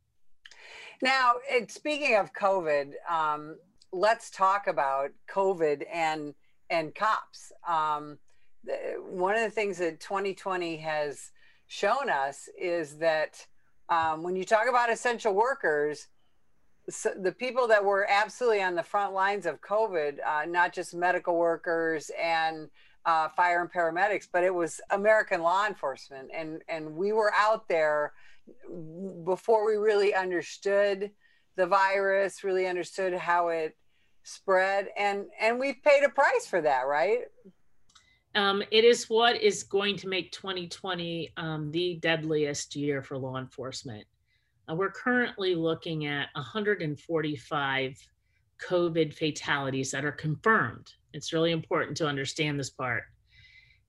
Now, 1.00 1.34
it, 1.48 1.70
speaking 1.70 2.16
of 2.16 2.32
COVID, 2.32 2.92
um, 3.08 3.56
let's 3.92 4.30
talk 4.30 4.66
about 4.66 5.10
COVID 5.32 5.84
and 5.92 6.34
and 6.70 6.94
cops. 6.94 7.52
Um, 7.66 8.18
the, 8.64 8.96
one 9.08 9.34
of 9.34 9.40
the 9.42 9.50
things 9.50 9.78
that 9.78 10.00
2020 10.00 10.76
has 10.78 11.30
shown 11.68 12.10
us 12.10 12.48
is 12.60 12.96
that 12.98 13.46
um, 13.88 14.22
when 14.22 14.36
you 14.36 14.44
talk 14.44 14.68
about 14.68 14.90
essential 14.90 15.34
workers, 15.34 16.08
so 16.90 17.10
the 17.20 17.32
people 17.32 17.68
that 17.68 17.84
were 17.84 18.06
absolutely 18.08 18.62
on 18.62 18.74
the 18.74 18.82
front 18.82 19.12
lines 19.12 19.46
of 19.46 19.60
COVID, 19.60 20.18
uh, 20.26 20.44
not 20.46 20.72
just 20.72 20.94
medical 20.94 21.36
workers 21.36 22.10
and 22.20 22.68
uh, 23.04 23.28
fire 23.28 23.60
and 23.60 23.72
paramedics, 23.72 24.26
but 24.30 24.44
it 24.44 24.54
was 24.54 24.80
American 24.90 25.42
law 25.42 25.66
enforcement, 25.66 26.30
and 26.34 26.62
and 26.68 26.94
we 26.94 27.12
were 27.12 27.32
out 27.36 27.68
there 27.68 28.12
before 29.24 29.66
we 29.66 29.76
really 29.76 30.14
understood 30.14 31.10
the 31.56 31.66
virus, 31.66 32.44
really 32.44 32.66
understood 32.66 33.14
how 33.14 33.48
it 33.48 33.76
spread, 34.22 34.88
and 34.96 35.26
and 35.40 35.58
we've 35.58 35.82
paid 35.82 36.04
a 36.04 36.08
price 36.08 36.46
for 36.46 36.60
that, 36.60 36.86
right? 36.86 37.20
Um, 38.34 38.62
it 38.70 38.84
is 38.84 39.08
what 39.08 39.40
is 39.42 39.62
going 39.62 39.96
to 39.96 40.08
make 40.08 40.32
2020 40.32 41.32
um, 41.36 41.70
the 41.70 41.96
deadliest 41.96 42.76
year 42.76 43.02
for 43.02 43.16
law 43.16 43.38
enforcement. 43.38 44.06
Uh, 44.68 44.74
we're 44.74 44.90
currently 44.90 45.54
looking 45.54 46.06
at 46.06 46.28
145 46.34 48.08
COVID 48.68 49.14
fatalities 49.14 49.90
that 49.90 50.04
are 50.04 50.12
confirmed. 50.12 50.92
It's 51.14 51.32
really 51.32 51.52
important 51.52 51.96
to 51.98 52.06
understand 52.06 52.58
this 52.58 52.70
part. 52.70 53.04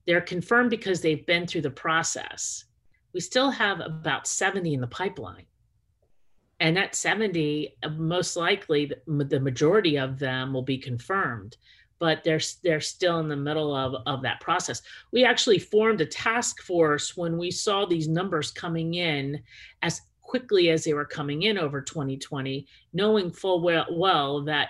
They're 0.06 0.20
confirmed 0.20 0.70
because 0.70 1.00
they've 1.00 1.26
been 1.26 1.46
through 1.46 1.62
the 1.62 1.70
process. 1.70 2.64
We 3.12 3.20
still 3.20 3.50
have 3.50 3.80
about 3.80 4.26
70 4.26 4.74
in 4.74 4.80
the 4.80 4.86
pipeline. 4.86 5.44
And 6.60 6.76
that 6.76 6.94
70, 6.94 7.76
uh, 7.82 7.88
most 7.90 8.36
likely, 8.36 8.92
the 9.06 9.40
majority 9.40 9.98
of 9.98 10.18
them 10.18 10.52
will 10.52 10.62
be 10.62 10.78
confirmed, 10.78 11.56
but 11.98 12.22
they're, 12.22 12.40
they're 12.62 12.80
still 12.80 13.18
in 13.20 13.28
the 13.28 13.36
middle 13.36 13.74
of, 13.74 14.02
of 14.06 14.22
that 14.22 14.40
process. 14.40 14.82
We 15.10 15.24
actually 15.24 15.58
formed 15.58 16.00
a 16.00 16.06
task 16.06 16.60
force 16.62 17.16
when 17.16 17.38
we 17.38 17.50
saw 17.50 17.86
these 17.86 18.08
numbers 18.08 18.50
coming 18.50 18.94
in 18.94 19.42
as 19.82 20.02
quickly 20.30 20.70
as 20.70 20.84
they 20.84 20.94
were 20.94 21.04
coming 21.04 21.42
in 21.42 21.58
over 21.58 21.80
2020, 21.80 22.64
knowing 22.92 23.32
full 23.32 23.60
well, 23.60 23.86
well 23.90 24.44
that 24.44 24.68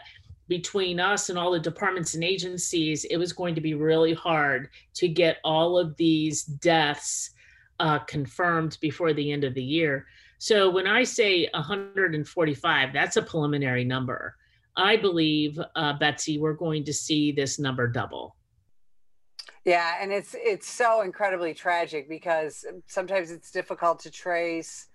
between 0.48 0.98
us 0.98 1.28
and 1.28 1.38
all 1.38 1.50
the 1.50 1.60
departments 1.60 2.14
and 2.14 2.24
agencies, 2.24 3.04
it 3.04 3.18
was 3.18 3.34
going 3.34 3.54
to 3.54 3.60
be 3.60 3.74
really 3.74 4.14
hard 4.14 4.70
to 4.94 5.06
get 5.06 5.36
all 5.44 5.78
of 5.78 5.94
these 5.98 6.44
deaths 6.44 7.32
uh, 7.78 7.98
confirmed 7.98 8.78
before 8.80 9.12
the 9.12 9.30
end 9.30 9.44
of 9.44 9.52
the 9.52 9.62
year. 9.62 10.06
So 10.38 10.70
when 10.70 10.86
I 10.86 11.04
say 11.04 11.46
145, 11.52 12.92
that's 12.94 13.18
a 13.18 13.22
preliminary 13.22 13.84
number. 13.84 14.36
I 14.78 14.96
believe, 14.96 15.60
uh, 15.76 15.92
Betsy, 15.98 16.38
we're 16.38 16.54
going 16.54 16.84
to 16.84 16.94
see 16.94 17.32
this 17.32 17.58
number 17.58 17.86
double. 17.86 18.34
Yeah, 19.66 19.96
and 20.00 20.10
it's 20.10 20.34
it's 20.38 20.66
so 20.66 21.02
incredibly 21.02 21.52
tragic 21.52 22.08
because 22.08 22.64
sometimes 22.86 23.30
it's 23.30 23.50
difficult 23.50 24.00
to 24.00 24.10
trace 24.10 24.86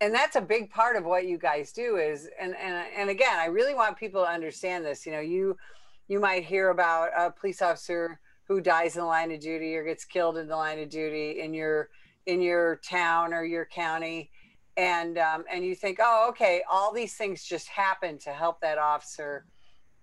and 0.00 0.14
that's 0.14 0.36
a 0.36 0.40
big 0.40 0.70
part 0.70 0.96
of 0.96 1.04
what 1.04 1.26
you 1.26 1.36
guys 1.36 1.72
do 1.72 1.96
is 1.96 2.28
and 2.40 2.56
and 2.56 2.86
and 2.96 3.10
again 3.10 3.38
i 3.38 3.46
really 3.46 3.74
want 3.74 3.96
people 3.96 4.22
to 4.22 4.30
understand 4.30 4.84
this 4.84 5.04
you 5.04 5.12
know 5.12 5.20
you 5.20 5.56
you 6.08 6.18
might 6.18 6.44
hear 6.44 6.70
about 6.70 7.10
a 7.16 7.30
police 7.30 7.62
officer 7.62 8.18
who 8.50 8.60
dies 8.60 8.96
in 8.96 9.02
the 9.02 9.06
line 9.06 9.30
of 9.30 9.38
duty 9.38 9.76
or 9.76 9.84
gets 9.84 10.04
killed 10.04 10.36
in 10.36 10.48
the 10.48 10.56
line 10.56 10.80
of 10.80 10.88
duty 10.88 11.38
in 11.40 11.54
your 11.54 11.88
in 12.26 12.42
your 12.42 12.80
town 12.84 13.32
or 13.32 13.44
your 13.44 13.64
county. 13.64 14.28
And 14.76 15.18
um, 15.18 15.44
and 15.48 15.64
you 15.64 15.76
think 15.76 15.98
oh 16.02 16.26
okay 16.30 16.62
all 16.68 16.92
these 16.92 17.14
things 17.14 17.44
just 17.44 17.68
happen 17.68 18.18
to 18.18 18.30
help 18.30 18.60
that 18.60 18.76
officer 18.76 19.46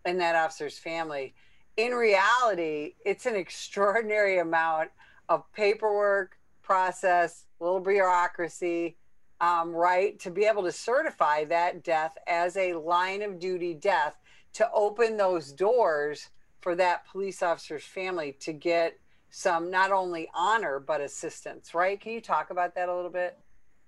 and 0.06 0.18
that 0.22 0.34
officer's 0.34 0.77
family. 0.77 1.36
In 1.75 1.92
reality 1.92 2.94
it's 3.04 3.25
an 3.25 3.36
extraordinary 3.44 4.39
amount 4.39 4.92
of 5.27 5.44
paperwork 5.51 6.38
process 6.63 7.48
little 7.60 7.82
bureaucracy 7.82 8.96
um, 9.39 9.72
right, 9.72 10.20
to 10.20 10.32
be 10.32 10.46
able 10.46 10.63
to 10.63 10.72
certify 10.72 11.46
that 11.46 11.84
death 11.84 12.17
as 12.27 12.58
a 12.58 12.74
line 12.74 13.22
of 13.22 13.39
duty 13.39 13.74
death 13.74 14.15
to 14.53 14.70
open 14.74 15.17
those 15.17 15.51
doors 15.51 16.29
for 16.62 16.75
that 16.75 17.08
police 17.08 17.44
officer's 17.44 17.84
family 17.84 18.36
to 18.39 18.53
get 18.53 18.98
some 19.29 19.70
not 19.70 19.91
only 19.91 20.29
honor 20.34 20.79
but 20.79 21.01
assistance, 21.01 21.74
right? 21.74 22.00
Can 22.00 22.13
you 22.13 22.22
talk 22.22 22.50
about 22.50 22.74
that 22.75 22.89
a 22.89 22.96
little 22.96 23.12
bit? 23.12 23.38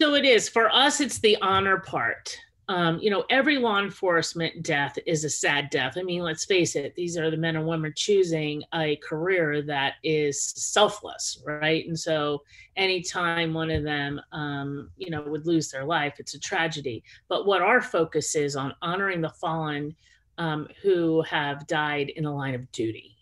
So 0.01 0.13
it 0.13 0.25
is. 0.25 0.47
For 0.47 0.69
us, 0.69 1.01
it's 1.01 1.19
the 1.19 1.37
honor 1.41 1.77
part 1.77 2.37
um, 2.69 2.99
you 2.99 3.09
know, 3.09 3.25
every 3.31 3.57
law 3.57 3.79
enforcement 3.79 4.61
death 4.61 4.95
is 5.07 5.23
a 5.23 5.29
sad 5.29 5.71
death. 5.71 5.95
I 5.97 6.03
mean, 6.03 6.21
let's 6.21 6.45
face 6.45 6.75
it, 6.75 6.93
these 6.93 7.17
are 7.17 7.31
the 7.31 7.35
men 7.35 7.55
and 7.55 7.65
women 7.65 7.91
choosing 7.95 8.61
a 8.75 8.95
career 8.97 9.63
that 9.63 9.95
is 10.03 10.39
selfless, 10.39 11.41
right? 11.43 11.87
And 11.87 11.99
so 11.99 12.43
anytime 12.77 13.55
one 13.55 13.71
of 13.71 13.83
them, 13.83 14.21
um, 14.31 14.91
you 14.97 15.09
know, 15.09 15.23
would 15.23 15.47
lose 15.47 15.71
their 15.71 15.83
life, 15.83 16.19
it's 16.19 16.35
a 16.35 16.39
tragedy. 16.39 17.03
But 17.27 17.47
what 17.47 17.63
our 17.63 17.81
focus 17.81 18.35
is 18.35 18.55
on 18.55 18.75
honoring 18.83 19.21
the 19.21 19.29
fallen 19.29 19.95
um, 20.37 20.67
who 20.83 21.23
have 21.23 21.65
died 21.65 22.09
in 22.09 22.23
the 22.23 22.31
line 22.31 22.53
of 22.53 22.71
duty. 22.71 23.17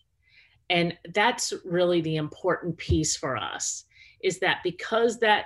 And 0.70 0.94
that's 1.14 1.54
really 1.64 2.02
the 2.02 2.18
important 2.18 2.76
piece 2.76 3.16
for 3.16 3.38
us 3.38 3.86
is 4.22 4.40
that 4.40 4.58
because 4.62 5.20
that 5.20 5.46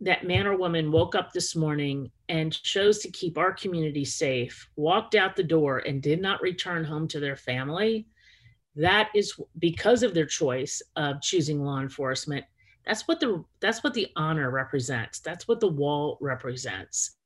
that 0.00 0.26
man 0.26 0.46
or 0.46 0.56
woman 0.56 0.92
woke 0.92 1.14
up 1.14 1.32
this 1.32 1.56
morning 1.56 2.10
and 2.28 2.52
chose 2.62 2.98
to 3.00 3.10
keep 3.10 3.36
our 3.36 3.52
community 3.52 4.04
safe, 4.04 4.68
walked 4.76 5.14
out 5.14 5.36
the 5.36 5.42
door 5.42 5.78
and 5.78 6.02
did 6.02 6.20
not 6.20 6.40
return 6.40 6.84
home 6.84 7.06
to 7.08 7.20
their 7.20 7.36
family, 7.36 8.06
that 8.76 9.10
is 9.14 9.34
because 9.58 10.02
of 10.02 10.14
their 10.14 10.26
choice 10.26 10.82
of 10.96 11.20
choosing 11.20 11.62
law 11.62 11.80
enforcement. 11.80 12.44
That's 12.86 13.06
what 13.06 13.20
the 13.20 13.44
that's 13.60 13.82
what 13.84 13.94
the 13.94 14.08
honor 14.16 14.50
represents. 14.50 15.20
That's 15.20 15.46
what 15.48 15.60
the 15.60 15.68
wall 15.68 16.18
represents. 16.20 17.16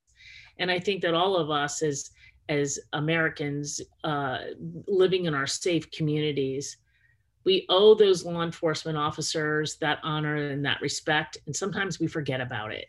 And 0.59 0.71
I 0.71 0.79
think 0.79 1.03
that 1.03 1.15
all 1.15 1.37
of 1.37 1.51
us 1.51 1.83
as 1.83 2.11
as 2.49 2.79
Americans 2.93 3.81
uh, 4.05 4.39
living 4.87 5.27
in 5.27 5.35
our 5.35 5.47
safe 5.47 5.91
communities, 5.91 6.79
we 7.45 7.67
owe 7.69 7.95
those 7.95 8.25
law 8.25 8.43
enforcement 8.43 8.97
officers 8.97 9.77
that 9.81 9.99
honor 10.03 10.37
and 10.37 10.65
that 10.65 10.81
respect. 10.81 11.39
And 11.47 11.55
sometimes 11.55 12.01
we 12.01 12.07
forget 12.07 12.41
about 12.41 12.73
it. 12.73 12.87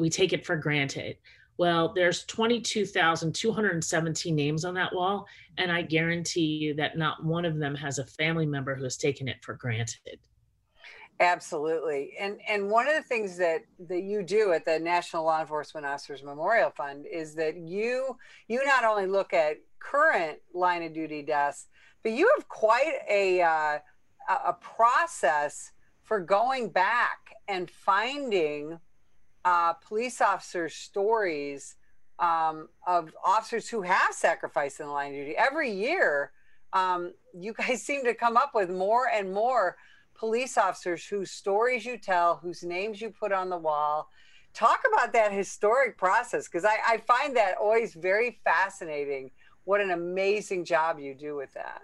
We 0.00 0.10
take 0.10 0.32
it 0.32 0.44
for 0.44 0.56
granted. 0.56 1.16
Well, 1.58 1.92
there's 1.94 2.24
22,217 2.24 4.34
names 4.34 4.64
on 4.64 4.74
that 4.74 4.92
wall, 4.94 5.26
and 5.58 5.70
I 5.70 5.82
guarantee 5.82 6.40
you 6.40 6.74
that 6.74 6.96
not 6.96 7.22
one 7.22 7.44
of 7.44 7.58
them 7.58 7.74
has 7.74 7.98
a 7.98 8.06
family 8.06 8.46
member 8.46 8.74
who 8.74 8.84
has 8.84 8.96
taken 8.96 9.28
it 9.28 9.36
for 9.42 9.52
granted. 9.54 10.18
Absolutely. 11.20 12.14
And 12.18 12.40
and 12.48 12.70
one 12.70 12.88
of 12.88 12.94
the 12.94 13.02
things 13.02 13.36
that 13.36 13.60
that 13.90 14.04
you 14.04 14.22
do 14.22 14.54
at 14.54 14.64
the 14.64 14.78
National 14.78 15.24
Law 15.24 15.42
Enforcement 15.42 15.84
Officers 15.84 16.22
Memorial 16.22 16.70
Fund 16.70 17.04
is 17.04 17.34
that 17.34 17.58
you 17.58 18.16
you 18.48 18.64
not 18.64 18.84
only 18.84 19.06
look 19.06 19.34
at 19.34 19.58
current 19.80 20.38
line 20.54 20.82
of 20.82 20.94
duty 20.94 21.20
deaths, 21.20 21.66
but 22.02 22.12
you 22.12 22.32
have 22.38 22.48
quite 22.48 23.00
a 23.06 23.42
uh, 23.42 23.78
a 24.46 24.54
process 24.54 25.72
for 26.04 26.20
going 26.20 26.70
back 26.70 27.18
and 27.48 27.70
finding 27.70 28.78
uh, 29.44 29.74
police 29.74 30.20
officers' 30.20 30.74
stories 30.74 31.76
um, 32.18 32.68
of 32.86 33.14
officers 33.24 33.68
who 33.68 33.82
have 33.82 34.12
sacrificed 34.12 34.80
in 34.80 34.86
the 34.86 34.92
line 34.92 35.12
of 35.12 35.14
duty. 35.14 35.34
Every 35.36 35.70
year, 35.70 36.32
um, 36.72 37.12
you 37.34 37.54
guys 37.54 37.82
seem 37.86 38.04
to 38.04 38.14
come 38.14 38.36
up 38.36 38.52
with 38.54 38.70
more 38.70 39.08
and 39.08 39.32
more 39.32 39.76
police 40.14 40.58
officers 40.58 41.06
whose 41.06 41.30
stories 41.30 41.84
you 41.84 41.96
tell, 41.96 42.36
whose 42.36 42.62
names 42.62 43.00
you 43.00 43.10
put 43.10 43.32
on 43.32 43.48
the 43.48 43.56
wall. 43.56 44.08
Talk 44.52 44.80
about 44.92 45.12
that 45.14 45.32
historic 45.32 45.96
process 45.96 46.46
because 46.46 46.64
I, 46.64 46.76
I 46.86 46.98
find 46.98 47.36
that 47.36 47.56
always 47.56 47.94
very 47.94 48.40
fascinating. 48.44 49.30
What 49.64 49.80
an 49.80 49.92
amazing 49.92 50.64
job 50.64 50.98
you 50.98 51.14
do 51.14 51.36
with 51.36 51.54
that. 51.54 51.82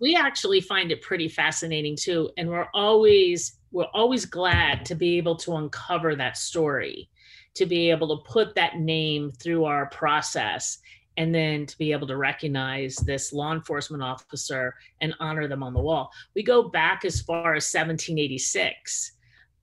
We 0.00 0.14
actually 0.14 0.60
find 0.60 0.92
it 0.92 1.02
pretty 1.02 1.28
fascinating 1.28 1.96
too, 1.96 2.30
and 2.36 2.48
we're 2.48 2.68
always 2.74 3.58
we're 3.70 3.84
always 3.92 4.24
glad 4.24 4.84
to 4.86 4.94
be 4.94 5.18
able 5.18 5.36
to 5.36 5.56
uncover 5.56 6.16
that 6.16 6.36
story, 6.36 7.10
to 7.54 7.66
be 7.66 7.90
able 7.90 8.16
to 8.16 8.30
put 8.30 8.54
that 8.54 8.78
name 8.78 9.30
through 9.32 9.64
our 9.64 9.86
process 9.86 10.78
and 11.18 11.34
then 11.34 11.66
to 11.66 11.76
be 11.78 11.90
able 11.90 12.06
to 12.06 12.16
recognize 12.16 12.96
this 12.96 13.32
law 13.32 13.52
enforcement 13.52 14.02
officer 14.02 14.74
and 15.00 15.12
honor 15.18 15.48
them 15.48 15.64
on 15.64 15.74
the 15.74 15.80
wall. 15.80 16.10
We 16.36 16.44
go 16.44 16.68
back 16.68 17.04
as 17.04 17.20
far 17.20 17.56
as 17.56 17.64
1786 17.64 19.12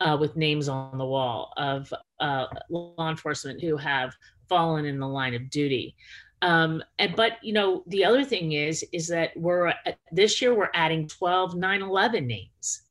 uh, 0.02 0.18
with 0.20 0.36
names 0.36 0.68
on 0.68 0.98
the 0.98 1.06
wall 1.06 1.54
of 1.56 1.92
uh, 2.20 2.48
law 2.70 3.10
enforcement 3.10 3.62
who 3.62 3.78
have 3.78 4.14
fallen 4.50 4.86
in 4.86 5.00
the 5.00 5.08
line 5.08 5.34
of 5.34 5.50
duty. 5.50 5.96
Um, 6.46 6.84
and 7.00 7.16
but 7.16 7.44
you 7.44 7.54
know 7.54 7.84
the 7.88 8.06
other 8.06 8.24
thing 8.24 8.52
is 8.52 8.86
is 8.92 9.08
that 9.08 9.32
we're 9.36 9.74
this 10.12 10.40
year 10.42 10.54
we're 10.54 10.70
adding 10.76 11.08
12 11.08 11.56
9/11 11.56 12.28
names, 12.28 12.84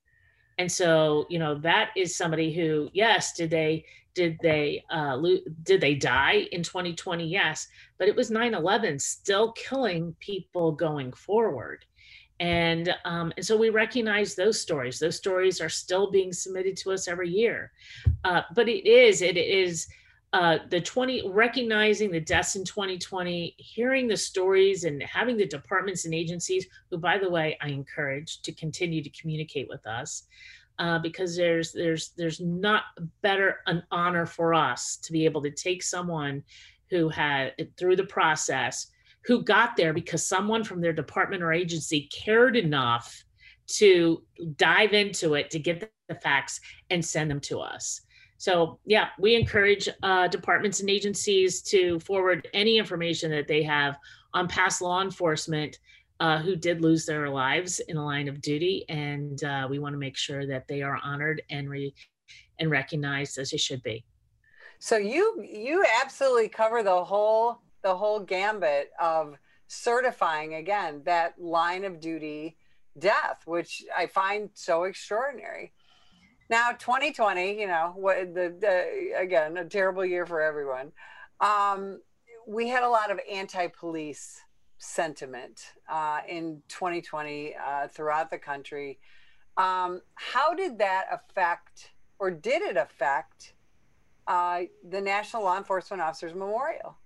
and 0.58 0.70
so 0.70 1.26
you 1.30 1.38
know 1.38 1.54
that 1.60 1.90
is 1.96 2.16
somebody 2.16 2.52
who 2.52 2.90
yes 2.92 3.32
did 3.32 3.50
they 3.50 3.84
did 4.14 4.36
they 4.42 4.84
uh, 4.90 5.16
did 5.62 5.80
they 5.80 5.94
die 5.94 6.48
in 6.50 6.64
2020 6.64 7.26
yes 7.26 7.68
but 7.98 8.08
it 8.08 8.16
was 8.16 8.30
9-11 8.30 9.00
still 9.00 9.52
killing 9.52 10.14
people 10.18 10.72
going 10.72 11.12
forward. 11.12 11.84
And 12.40 12.92
um, 13.04 13.32
and 13.36 13.46
so 13.46 13.56
we 13.56 13.70
recognize 13.70 14.34
those 14.34 14.60
stories. 14.60 14.98
Those 14.98 15.16
stories 15.16 15.60
are 15.60 15.68
still 15.68 16.10
being 16.10 16.32
submitted 16.32 16.76
to 16.78 16.90
us 16.90 17.06
every 17.06 17.30
year. 17.30 17.70
Uh, 18.24 18.42
but 18.56 18.68
it 18.68 18.88
is 18.88 19.22
it 19.22 19.36
is 19.36 19.86
uh, 20.34 20.58
the 20.68 20.80
20 20.80 21.30
recognizing 21.30 22.10
the 22.10 22.18
deaths 22.18 22.56
in 22.56 22.64
2020 22.64 23.54
hearing 23.56 24.08
the 24.08 24.16
stories 24.16 24.82
and 24.82 25.00
having 25.04 25.36
the 25.36 25.46
departments 25.46 26.06
and 26.06 26.12
agencies 26.12 26.66
who 26.90 26.98
by 26.98 27.16
the 27.16 27.30
way 27.30 27.56
i 27.62 27.68
encourage 27.68 28.42
to 28.42 28.50
continue 28.52 29.00
to 29.00 29.10
communicate 29.10 29.68
with 29.68 29.86
us 29.86 30.24
uh, 30.80 30.98
because 30.98 31.36
there's 31.36 31.70
there's 31.70 32.10
there's 32.16 32.40
not 32.40 32.82
better 33.22 33.60
an 33.68 33.80
honor 33.92 34.26
for 34.26 34.54
us 34.54 34.96
to 34.96 35.12
be 35.12 35.24
able 35.24 35.40
to 35.40 35.52
take 35.52 35.84
someone 35.84 36.42
who 36.90 37.08
had 37.08 37.52
through 37.78 37.94
the 37.94 38.02
process 38.02 38.88
who 39.24 39.40
got 39.40 39.76
there 39.76 39.92
because 39.92 40.26
someone 40.26 40.64
from 40.64 40.80
their 40.80 40.92
department 40.92 41.44
or 41.44 41.52
agency 41.52 42.08
cared 42.12 42.56
enough 42.56 43.24
to 43.66 44.20
dive 44.56 44.94
into 44.94 45.34
it 45.34 45.48
to 45.48 45.60
get 45.60 45.92
the 46.08 46.14
facts 46.16 46.60
and 46.90 47.04
send 47.04 47.30
them 47.30 47.40
to 47.40 47.60
us 47.60 48.00
so 48.44 48.78
yeah 48.84 49.08
we 49.18 49.34
encourage 49.34 49.88
uh, 50.02 50.26
departments 50.28 50.80
and 50.80 50.90
agencies 50.90 51.62
to 51.62 51.98
forward 52.00 52.46
any 52.52 52.76
information 52.76 53.30
that 53.30 53.48
they 53.48 53.62
have 53.62 53.96
on 54.34 54.46
past 54.48 54.82
law 54.82 55.00
enforcement 55.00 55.78
uh, 56.20 56.38
who 56.38 56.56
did 56.56 56.80
lose 56.80 57.06
their 57.06 57.28
lives 57.28 57.80
in 57.80 57.96
a 57.96 58.04
line 58.04 58.28
of 58.28 58.40
duty, 58.40 58.84
and 58.88 59.42
uh, 59.44 59.66
we 59.68 59.78
want 59.78 59.92
to 59.94 59.98
make 59.98 60.16
sure 60.16 60.46
that 60.46 60.66
they 60.68 60.82
are 60.82 60.98
honored 61.02 61.42
and 61.50 61.68
re- 61.68 61.94
and 62.58 62.70
recognized 62.70 63.38
as 63.38 63.50
they 63.50 63.56
should 63.56 63.82
be. 63.82 64.04
So 64.78 64.96
you 64.96 65.42
you 65.42 65.84
absolutely 66.02 66.48
cover 66.48 66.82
the 66.82 67.04
whole 67.04 67.62
the 67.82 67.96
whole 67.96 68.20
gambit 68.20 68.90
of 69.00 69.36
certifying 69.66 70.54
again 70.54 71.02
that 71.04 71.34
line 71.38 71.84
of 71.84 72.00
duty 72.00 72.56
death, 72.98 73.42
which 73.44 73.82
I 73.96 74.06
find 74.06 74.50
so 74.54 74.84
extraordinary. 74.84 75.72
Now, 76.50 76.72
2020, 76.72 77.60
you 77.60 77.66
know, 77.66 77.92
what 77.96 78.34
the, 78.34 78.54
the 78.60 79.18
again 79.18 79.56
a 79.56 79.64
terrible 79.64 80.04
year 80.04 80.26
for 80.26 80.40
everyone. 80.42 80.92
Um, 81.40 82.00
we 82.46 82.68
had 82.68 82.82
a 82.82 82.88
lot 82.88 83.10
of 83.10 83.18
anti-police 83.30 84.40
sentiment 84.78 85.72
uh, 85.88 86.20
in 86.28 86.62
2020 86.68 87.54
uh, 87.56 87.88
throughout 87.88 88.30
the 88.30 88.38
country. 88.38 88.98
Um, 89.56 90.02
how 90.14 90.54
did 90.54 90.78
that 90.78 91.06
affect, 91.10 91.92
or 92.18 92.30
did 92.30 92.62
it 92.62 92.76
affect, 92.76 93.54
uh, 94.26 94.62
the 94.88 95.00
National 95.00 95.44
Law 95.44 95.56
Enforcement 95.56 96.02
Officers 96.02 96.34
Memorial? 96.34 96.96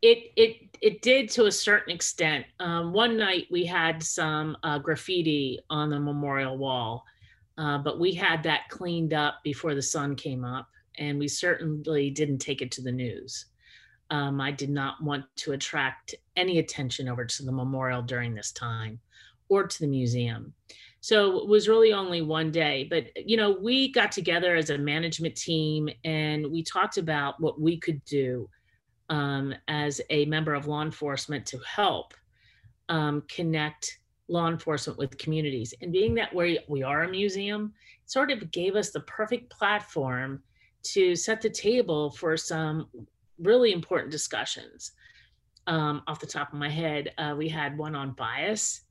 It 0.00 0.30
it 0.36 0.78
it 0.80 1.02
did 1.02 1.28
to 1.30 1.46
a 1.46 1.52
certain 1.52 1.92
extent. 1.92 2.46
Um, 2.60 2.92
one 2.92 3.16
night 3.16 3.48
we 3.50 3.64
had 3.64 4.00
some 4.00 4.56
uh, 4.62 4.78
graffiti 4.78 5.58
on 5.70 5.90
the 5.90 5.98
memorial 5.98 6.56
wall, 6.56 7.04
uh, 7.58 7.76
but 7.78 7.98
we 7.98 8.14
had 8.14 8.42
that 8.44 8.68
cleaned 8.70 9.12
up 9.12 9.40
before 9.42 9.74
the 9.74 9.82
sun 9.82 10.14
came 10.14 10.44
up, 10.44 10.68
and 10.96 11.18
we 11.18 11.28
certainly 11.28 12.08
didn't 12.08 12.38
take 12.38 12.62
it 12.62 12.70
to 12.72 12.82
the 12.82 12.92
news. 12.92 13.46
Um, 14.10 14.40
I 14.40 14.52
did 14.52 14.70
not 14.70 15.02
want 15.02 15.24
to 15.36 15.52
attract 15.52 16.14
any 16.36 16.60
attention 16.60 17.08
over 17.08 17.24
to 17.24 17.42
the 17.42 17.52
memorial 17.52 18.00
during 18.00 18.34
this 18.34 18.52
time 18.52 19.00
or 19.48 19.66
to 19.66 19.80
the 19.80 19.86
museum. 19.86 20.54
So 21.00 21.38
it 21.38 21.48
was 21.48 21.68
really 21.68 21.92
only 21.92 22.22
one 22.22 22.50
day. 22.50 22.86
But, 22.88 23.04
you 23.28 23.36
know, 23.36 23.50
we 23.50 23.92
got 23.92 24.12
together 24.12 24.56
as 24.56 24.70
a 24.70 24.78
management 24.78 25.36
team 25.36 25.88
and 26.04 26.50
we 26.50 26.62
talked 26.62 26.96
about 26.96 27.40
what 27.40 27.60
we 27.60 27.76
could 27.76 28.04
do 28.04 28.48
um, 29.10 29.54
as 29.68 30.00
a 30.10 30.24
member 30.26 30.54
of 30.54 30.66
law 30.66 30.82
enforcement 30.82 31.46
to 31.46 31.58
help 31.58 32.14
um, 32.88 33.22
connect 33.28 33.97
law 34.28 34.48
enforcement 34.48 34.98
with 34.98 35.18
communities. 35.18 35.74
And 35.80 35.92
being 35.92 36.14
that 36.14 36.34
we, 36.34 36.58
we 36.68 36.82
are 36.82 37.02
a 37.02 37.10
museum, 37.10 37.72
sort 38.06 38.30
of 38.30 38.50
gave 38.50 38.76
us 38.76 38.90
the 38.90 39.00
perfect 39.00 39.50
platform 39.50 40.42
to 40.82 41.16
set 41.16 41.40
the 41.40 41.50
table 41.50 42.10
for 42.10 42.36
some 42.36 42.88
really 43.38 43.72
important 43.72 44.10
discussions. 44.10 44.92
Um, 45.66 46.02
off 46.06 46.20
the 46.20 46.26
top 46.26 46.52
of 46.52 46.58
my 46.58 46.70
head, 46.70 47.12
uh, 47.18 47.34
we 47.36 47.48
had 47.48 47.76
one 47.76 47.94
on 47.94 48.12
bias 48.12 48.82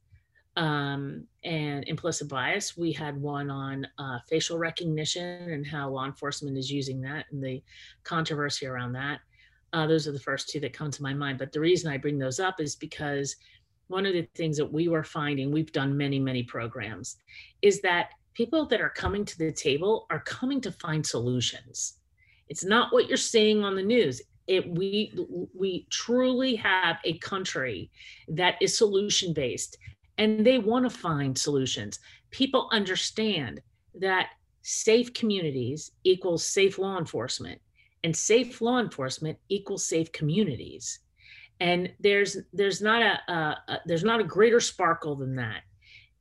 um, 0.57 1.23
and 1.43 1.87
implicit 1.87 2.27
bias. 2.27 2.75
We 2.75 2.91
had 2.91 3.19
one 3.19 3.49
on 3.49 3.87
uh, 3.97 4.19
facial 4.27 4.57
recognition 4.57 5.51
and 5.51 5.65
how 5.65 5.89
law 5.89 6.05
enforcement 6.05 6.57
is 6.57 6.71
using 6.71 7.01
that 7.01 7.25
and 7.31 7.43
the 7.43 7.63
controversy 8.03 8.65
around 8.65 8.93
that. 8.93 9.19
Uh, 9.73 9.85
those 9.85 10.07
are 10.07 10.11
the 10.11 10.19
first 10.19 10.49
two 10.49 10.59
that 10.61 10.73
come 10.73 10.89
to 10.91 11.03
my 11.03 11.13
mind. 11.13 11.37
But 11.37 11.51
the 11.51 11.59
reason 11.59 11.91
I 11.91 11.97
bring 11.97 12.17
those 12.17 12.39
up 12.39 12.59
is 12.59 12.75
because 12.75 13.35
one 13.87 14.05
of 14.05 14.13
the 14.13 14.27
things 14.35 14.57
that 14.57 14.71
we 14.71 14.87
were 14.87 15.03
finding, 15.03 15.51
we've 15.51 15.71
done 15.71 15.95
many, 15.95 16.19
many 16.19 16.43
programs, 16.43 17.17
is 17.61 17.81
that 17.81 18.09
people 18.33 18.65
that 18.67 18.81
are 18.81 18.89
coming 18.89 19.25
to 19.25 19.37
the 19.37 19.51
table 19.51 20.05
are 20.09 20.19
coming 20.21 20.61
to 20.61 20.71
find 20.71 21.05
solutions. 21.05 21.93
It's 22.49 22.63
not 22.63 22.93
what 22.93 23.07
you're 23.07 23.17
seeing 23.17 23.63
on 23.63 23.75
the 23.75 23.83
news. 23.83 24.21
It 24.47 24.69
we 24.69 25.13
we 25.53 25.87
truly 25.89 26.55
have 26.55 26.97
a 27.03 27.17
country 27.17 27.91
that 28.29 28.55
is 28.61 28.77
solution 28.77 29.33
based 29.33 29.77
and 30.17 30.45
they 30.45 30.57
want 30.57 30.89
to 30.89 30.89
find 30.89 31.37
solutions. 31.37 31.99
People 32.31 32.69
understand 32.71 33.61
that 33.95 34.29
safe 34.61 35.13
communities 35.13 35.91
equals 36.03 36.45
safe 36.45 36.77
law 36.77 36.97
enforcement 36.97 37.61
and 38.03 38.15
safe 38.15 38.61
law 38.61 38.79
enforcement 38.79 39.37
equals 39.49 39.85
safe 39.85 40.11
communities 40.11 40.99
and 41.59 41.91
there's 41.99 42.37
there's 42.53 42.81
not 42.81 43.01
a, 43.01 43.31
a, 43.31 43.57
a 43.67 43.79
there's 43.85 44.03
not 44.03 44.19
a 44.19 44.23
greater 44.23 44.59
sparkle 44.59 45.15
than 45.15 45.35
that 45.35 45.63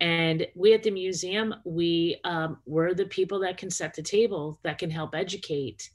And 0.00 0.46
we 0.54 0.74
at 0.74 0.82
the 0.82 0.90
museum, 0.90 1.54
we 1.64 2.20
um, 2.24 2.58
we're 2.66 2.92
the 2.92 3.06
people 3.06 3.40
that 3.40 3.56
can 3.56 3.70
set 3.70 3.94
the 3.94 4.02
table, 4.02 4.58
that 4.62 4.78
can 4.78 4.90
help 4.90 5.14
educate, 5.14 5.90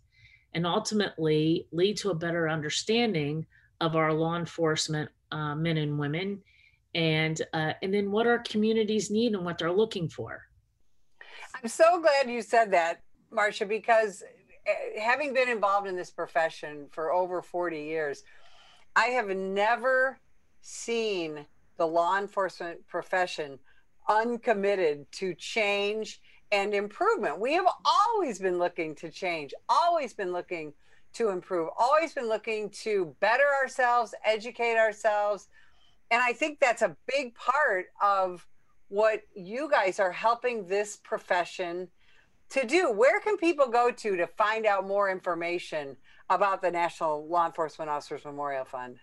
and 0.53 0.65
ultimately 0.65 1.67
lead 1.71 1.97
to 1.97 2.09
a 2.09 2.15
better 2.15 2.49
understanding 2.49 3.45
of 3.79 3.95
our 3.95 4.11
law 4.11 4.37
enforcement 4.37 5.09
uh, 5.31 5.55
men 5.55 5.77
and 5.77 5.99
women, 5.99 6.41
and 6.95 7.43
uh, 7.53 7.73
and 7.83 7.93
then 7.93 8.11
what 8.11 8.25
our 8.25 8.39
communities 8.39 9.11
need 9.11 9.33
and 9.33 9.45
what 9.45 9.59
they're 9.59 9.71
looking 9.71 10.09
for. 10.09 10.41
I'm 11.53 11.69
so 11.69 12.01
glad 12.01 12.27
you 12.29 12.41
said 12.41 12.71
that, 12.71 13.01
Marcia, 13.31 13.67
because 13.67 14.23
eh, 14.65 14.99
having 14.99 15.31
been 15.31 15.49
involved 15.49 15.87
in 15.87 15.95
this 15.95 16.09
profession 16.09 16.87
for 16.91 17.13
over 17.13 17.43
40 17.43 17.83
years, 17.83 18.23
I 18.95 19.07
have 19.07 19.29
never 19.29 20.19
seen 20.61 21.45
the 21.77 21.87
law 21.87 22.17
enforcement 22.17 22.87
profession 22.87 23.59
uncommitted 24.09 25.11
to 25.13 25.33
change 25.35 26.21
and 26.51 26.73
improvement. 26.73 27.39
We 27.39 27.53
have 27.53 27.67
always 27.85 28.39
been 28.39 28.59
looking 28.59 28.93
to 28.95 29.09
change, 29.09 29.53
always 29.69 30.13
been 30.13 30.33
looking 30.33 30.73
to 31.13 31.29
improve, 31.29 31.69
always 31.77 32.13
been 32.13 32.27
looking 32.27 32.69
to 32.69 33.15
better 33.19 33.45
ourselves, 33.61 34.13
educate 34.25 34.77
ourselves. 34.77 35.47
And 36.09 36.21
I 36.21 36.33
think 36.33 36.59
that's 36.59 36.81
a 36.81 36.95
big 37.07 37.33
part 37.35 37.87
of 38.01 38.45
what 38.89 39.21
you 39.33 39.69
guys 39.69 39.99
are 39.99 40.11
helping 40.11 40.67
this 40.67 40.97
profession 40.97 41.87
to 42.49 42.65
do. 42.67 42.91
Where 42.91 43.21
can 43.21 43.37
people 43.37 43.69
go 43.69 43.91
to 43.91 44.17
to 44.17 44.27
find 44.27 44.65
out 44.65 44.85
more 44.85 45.09
information 45.09 45.95
about 46.35 46.61
the 46.61 46.71
National 46.71 47.27
Law 47.27 47.45
Enforcement 47.45 47.89
Officers 47.89 48.25
Memorial 48.25 48.65
Fund? 48.65 48.97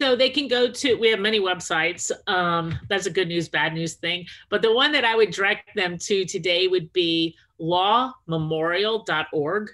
So 0.00 0.16
they 0.16 0.30
can 0.30 0.48
go 0.48 0.70
to, 0.70 0.94
we 0.94 1.10
have 1.10 1.20
many 1.20 1.40
websites. 1.40 2.10
Um, 2.26 2.78
that's 2.88 3.04
a 3.04 3.10
good 3.10 3.28
news, 3.28 3.50
bad 3.50 3.74
news 3.74 3.94
thing. 3.94 4.24
But 4.48 4.62
the 4.62 4.72
one 4.72 4.92
that 4.92 5.04
I 5.04 5.14
would 5.14 5.30
direct 5.30 5.76
them 5.76 5.98
to 5.98 6.24
today 6.24 6.68
would 6.68 6.90
be 6.94 7.36
lawmemorial.org. 7.60 9.70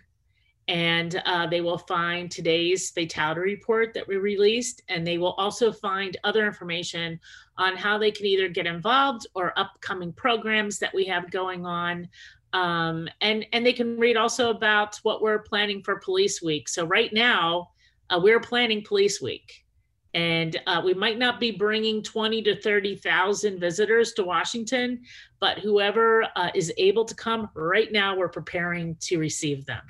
And 0.68 1.22
uh, 1.26 1.46
they 1.46 1.60
will 1.60 1.78
find 1.78 2.28
today's 2.28 2.90
fatality 2.90 3.40
report 3.40 3.94
that 3.94 4.08
we 4.08 4.16
released. 4.16 4.82
And 4.88 5.06
they 5.06 5.16
will 5.16 5.34
also 5.34 5.70
find 5.70 6.16
other 6.24 6.44
information 6.44 7.20
on 7.56 7.76
how 7.76 7.96
they 7.96 8.10
can 8.10 8.26
either 8.26 8.48
get 8.48 8.66
involved 8.66 9.28
or 9.34 9.56
upcoming 9.56 10.12
programs 10.12 10.80
that 10.80 10.92
we 10.92 11.04
have 11.04 11.30
going 11.30 11.64
on. 11.64 12.08
Um, 12.56 13.06
and, 13.20 13.44
and 13.52 13.66
they 13.66 13.74
can 13.74 13.98
read 13.98 14.16
also 14.16 14.48
about 14.48 14.96
what 15.02 15.20
we're 15.20 15.40
planning 15.40 15.82
for 15.82 15.96
Police 15.96 16.40
Week. 16.40 16.70
So 16.70 16.86
right 16.86 17.12
now, 17.12 17.68
uh, 18.08 18.18
we're 18.22 18.40
planning 18.40 18.82
Police 18.82 19.20
Week 19.20 19.66
and 20.14 20.58
uh, 20.66 20.80
we 20.82 20.94
might 20.94 21.18
not 21.18 21.38
be 21.38 21.50
bringing 21.50 22.02
20 22.02 22.40
to 22.44 22.58
30,000 22.62 23.60
visitors 23.60 24.14
to 24.14 24.24
Washington, 24.24 25.02
but 25.38 25.58
whoever 25.58 26.26
uh, 26.34 26.48
is 26.54 26.72
able 26.78 27.04
to 27.04 27.14
come 27.14 27.50
right 27.52 27.92
now, 27.92 28.16
we're 28.16 28.30
preparing 28.30 28.96
to 29.00 29.18
receive 29.18 29.66
them. 29.66 29.82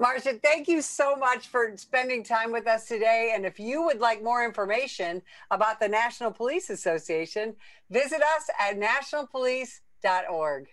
Marcia, 0.00 0.40
thank 0.42 0.66
you 0.66 0.82
so 0.82 1.14
much 1.14 1.46
for 1.46 1.72
spending 1.76 2.24
time 2.24 2.50
with 2.50 2.66
us 2.66 2.88
today. 2.88 3.34
And 3.36 3.46
if 3.46 3.60
you 3.60 3.84
would 3.84 4.00
like 4.00 4.20
more 4.20 4.44
information 4.44 5.22
about 5.52 5.78
the 5.78 5.86
National 5.86 6.32
Police 6.32 6.70
Association, 6.70 7.54
visit 7.88 8.20
us 8.20 8.50
at 8.58 8.80
nationalpolice.org. 8.80 10.66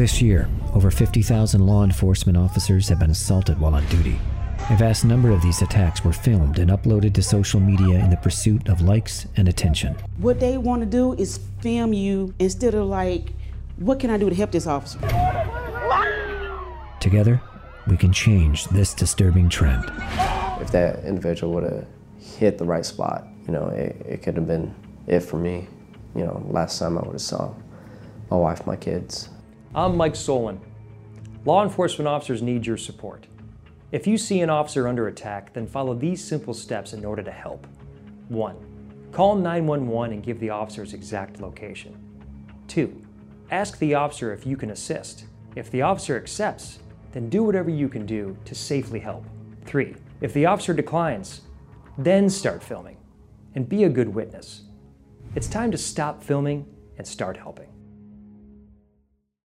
This 0.00 0.22
year, 0.22 0.48
over 0.72 0.90
50,000 0.90 1.60
law 1.60 1.84
enforcement 1.84 2.38
officers 2.38 2.88
have 2.88 2.98
been 2.98 3.10
assaulted 3.10 3.60
while 3.60 3.74
on 3.74 3.84
duty. 3.88 4.18
A 4.70 4.76
vast 4.78 5.04
number 5.04 5.30
of 5.30 5.42
these 5.42 5.60
attacks 5.60 6.02
were 6.02 6.14
filmed 6.14 6.58
and 6.58 6.70
uploaded 6.70 7.12
to 7.12 7.22
social 7.22 7.60
media 7.60 7.98
in 7.98 8.08
the 8.08 8.16
pursuit 8.16 8.66
of 8.70 8.80
likes 8.80 9.26
and 9.36 9.46
attention. 9.46 9.94
What 10.16 10.40
they 10.40 10.56
want 10.56 10.80
to 10.80 10.86
do 10.86 11.12
is 11.12 11.40
film 11.60 11.92
you 11.92 12.32
instead 12.38 12.74
of 12.74 12.86
like, 12.86 13.34
what 13.76 14.00
can 14.00 14.08
I 14.08 14.16
do 14.16 14.30
to 14.30 14.34
help 14.34 14.52
this 14.52 14.66
officer? 14.66 14.98
Together, 16.98 17.38
we 17.86 17.98
can 17.98 18.10
change 18.10 18.68
this 18.68 18.94
disturbing 18.94 19.50
trend. 19.50 19.84
If 20.62 20.72
that 20.72 21.04
individual 21.04 21.52
would 21.52 21.64
have 21.64 21.86
hit 22.38 22.56
the 22.56 22.64
right 22.64 22.86
spot, 22.86 23.26
you 23.46 23.52
know, 23.52 23.68
it, 23.68 24.00
it 24.08 24.22
could 24.22 24.36
have 24.36 24.46
been 24.46 24.74
it 25.06 25.20
for 25.20 25.36
me. 25.36 25.68
You 26.16 26.24
know, 26.24 26.42
last 26.48 26.78
time 26.78 26.96
I 26.96 27.02
would 27.02 27.12
have 27.12 27.20
saw 27.20 27.52
my 28.30 28.38
wife, 28.38 28.66
my 28.66 28.76
kids, 28.76 29.28
I'm 29.72 29.96
Mike 29.96 30.16
Solon. 30.16 30.60
Law 31.44 31.62
enforcement 31.62 32.08
officers 32.08 32.42
need 32.42 32.66
your 32.66 32.76
support. 32.76 33.28
If 33.92 34.04
you 34.04 34.18
see 34.18 34.40
an 34.40 34.50
officer 34.50 34.88
under 34.88 35.06
attack, 35.06 35.52
then 35.52 35.68
follow 35.68 35.94
these 35.94 36.24
simple 36.24 36.54
steps 36.54 36.92
in 36.92 37.04
order 37.04 37.22
to 37.22 37.30
help. 37.30 37.68
1. 38.30 38.56
Call 39.12 39.36
911 39.36 40.12
and 40.12 40.24
give 40.24 40.40
the 40.40 40.50
officer's 40.50 40.92
exact 40.92 41.40
location. 41.40 41.96
2. 42.66 43.00
Ask 43.52 43.78
the 43.78 43.94
officer 43.94 44.32
if 44.32 44.44
you 44.44 44.56
can 44.56 44.70
assist. 44.70 45.26
If 45.54 45.70
the 45.70 45.82
officer 45.82 46.16
accepts, 46.16 46.80
then 47.12 47.28
do 47.28 47.44
whatever 47.44 47.70
you 47.70 47.88
can 47.88 48.04
do 48.04 48.36
to 48.46 48.56
safely 48.56 48.98
help. 48.98 49.24
3. 49.66 49.94
If 50.20 50.32
the 50.32 50.46
officer 50.46 50.74
declines, 50.74 51.42
then 51.96 52.28
start 52.28 52.64
filming 52.64 52.96
and 53.54 53.68
be 53.68 53.84
a 53.84 53.88
good 53.88 54.12
witness. 54.12 54.62
It's 55.36 55.46
time 55.46 55.70
to 55.70 55.78
stop 55.78 56.24
filming 56.24 56.66
and 56.98 57.06
start 57.06 57.36
helping. 57.36 57.69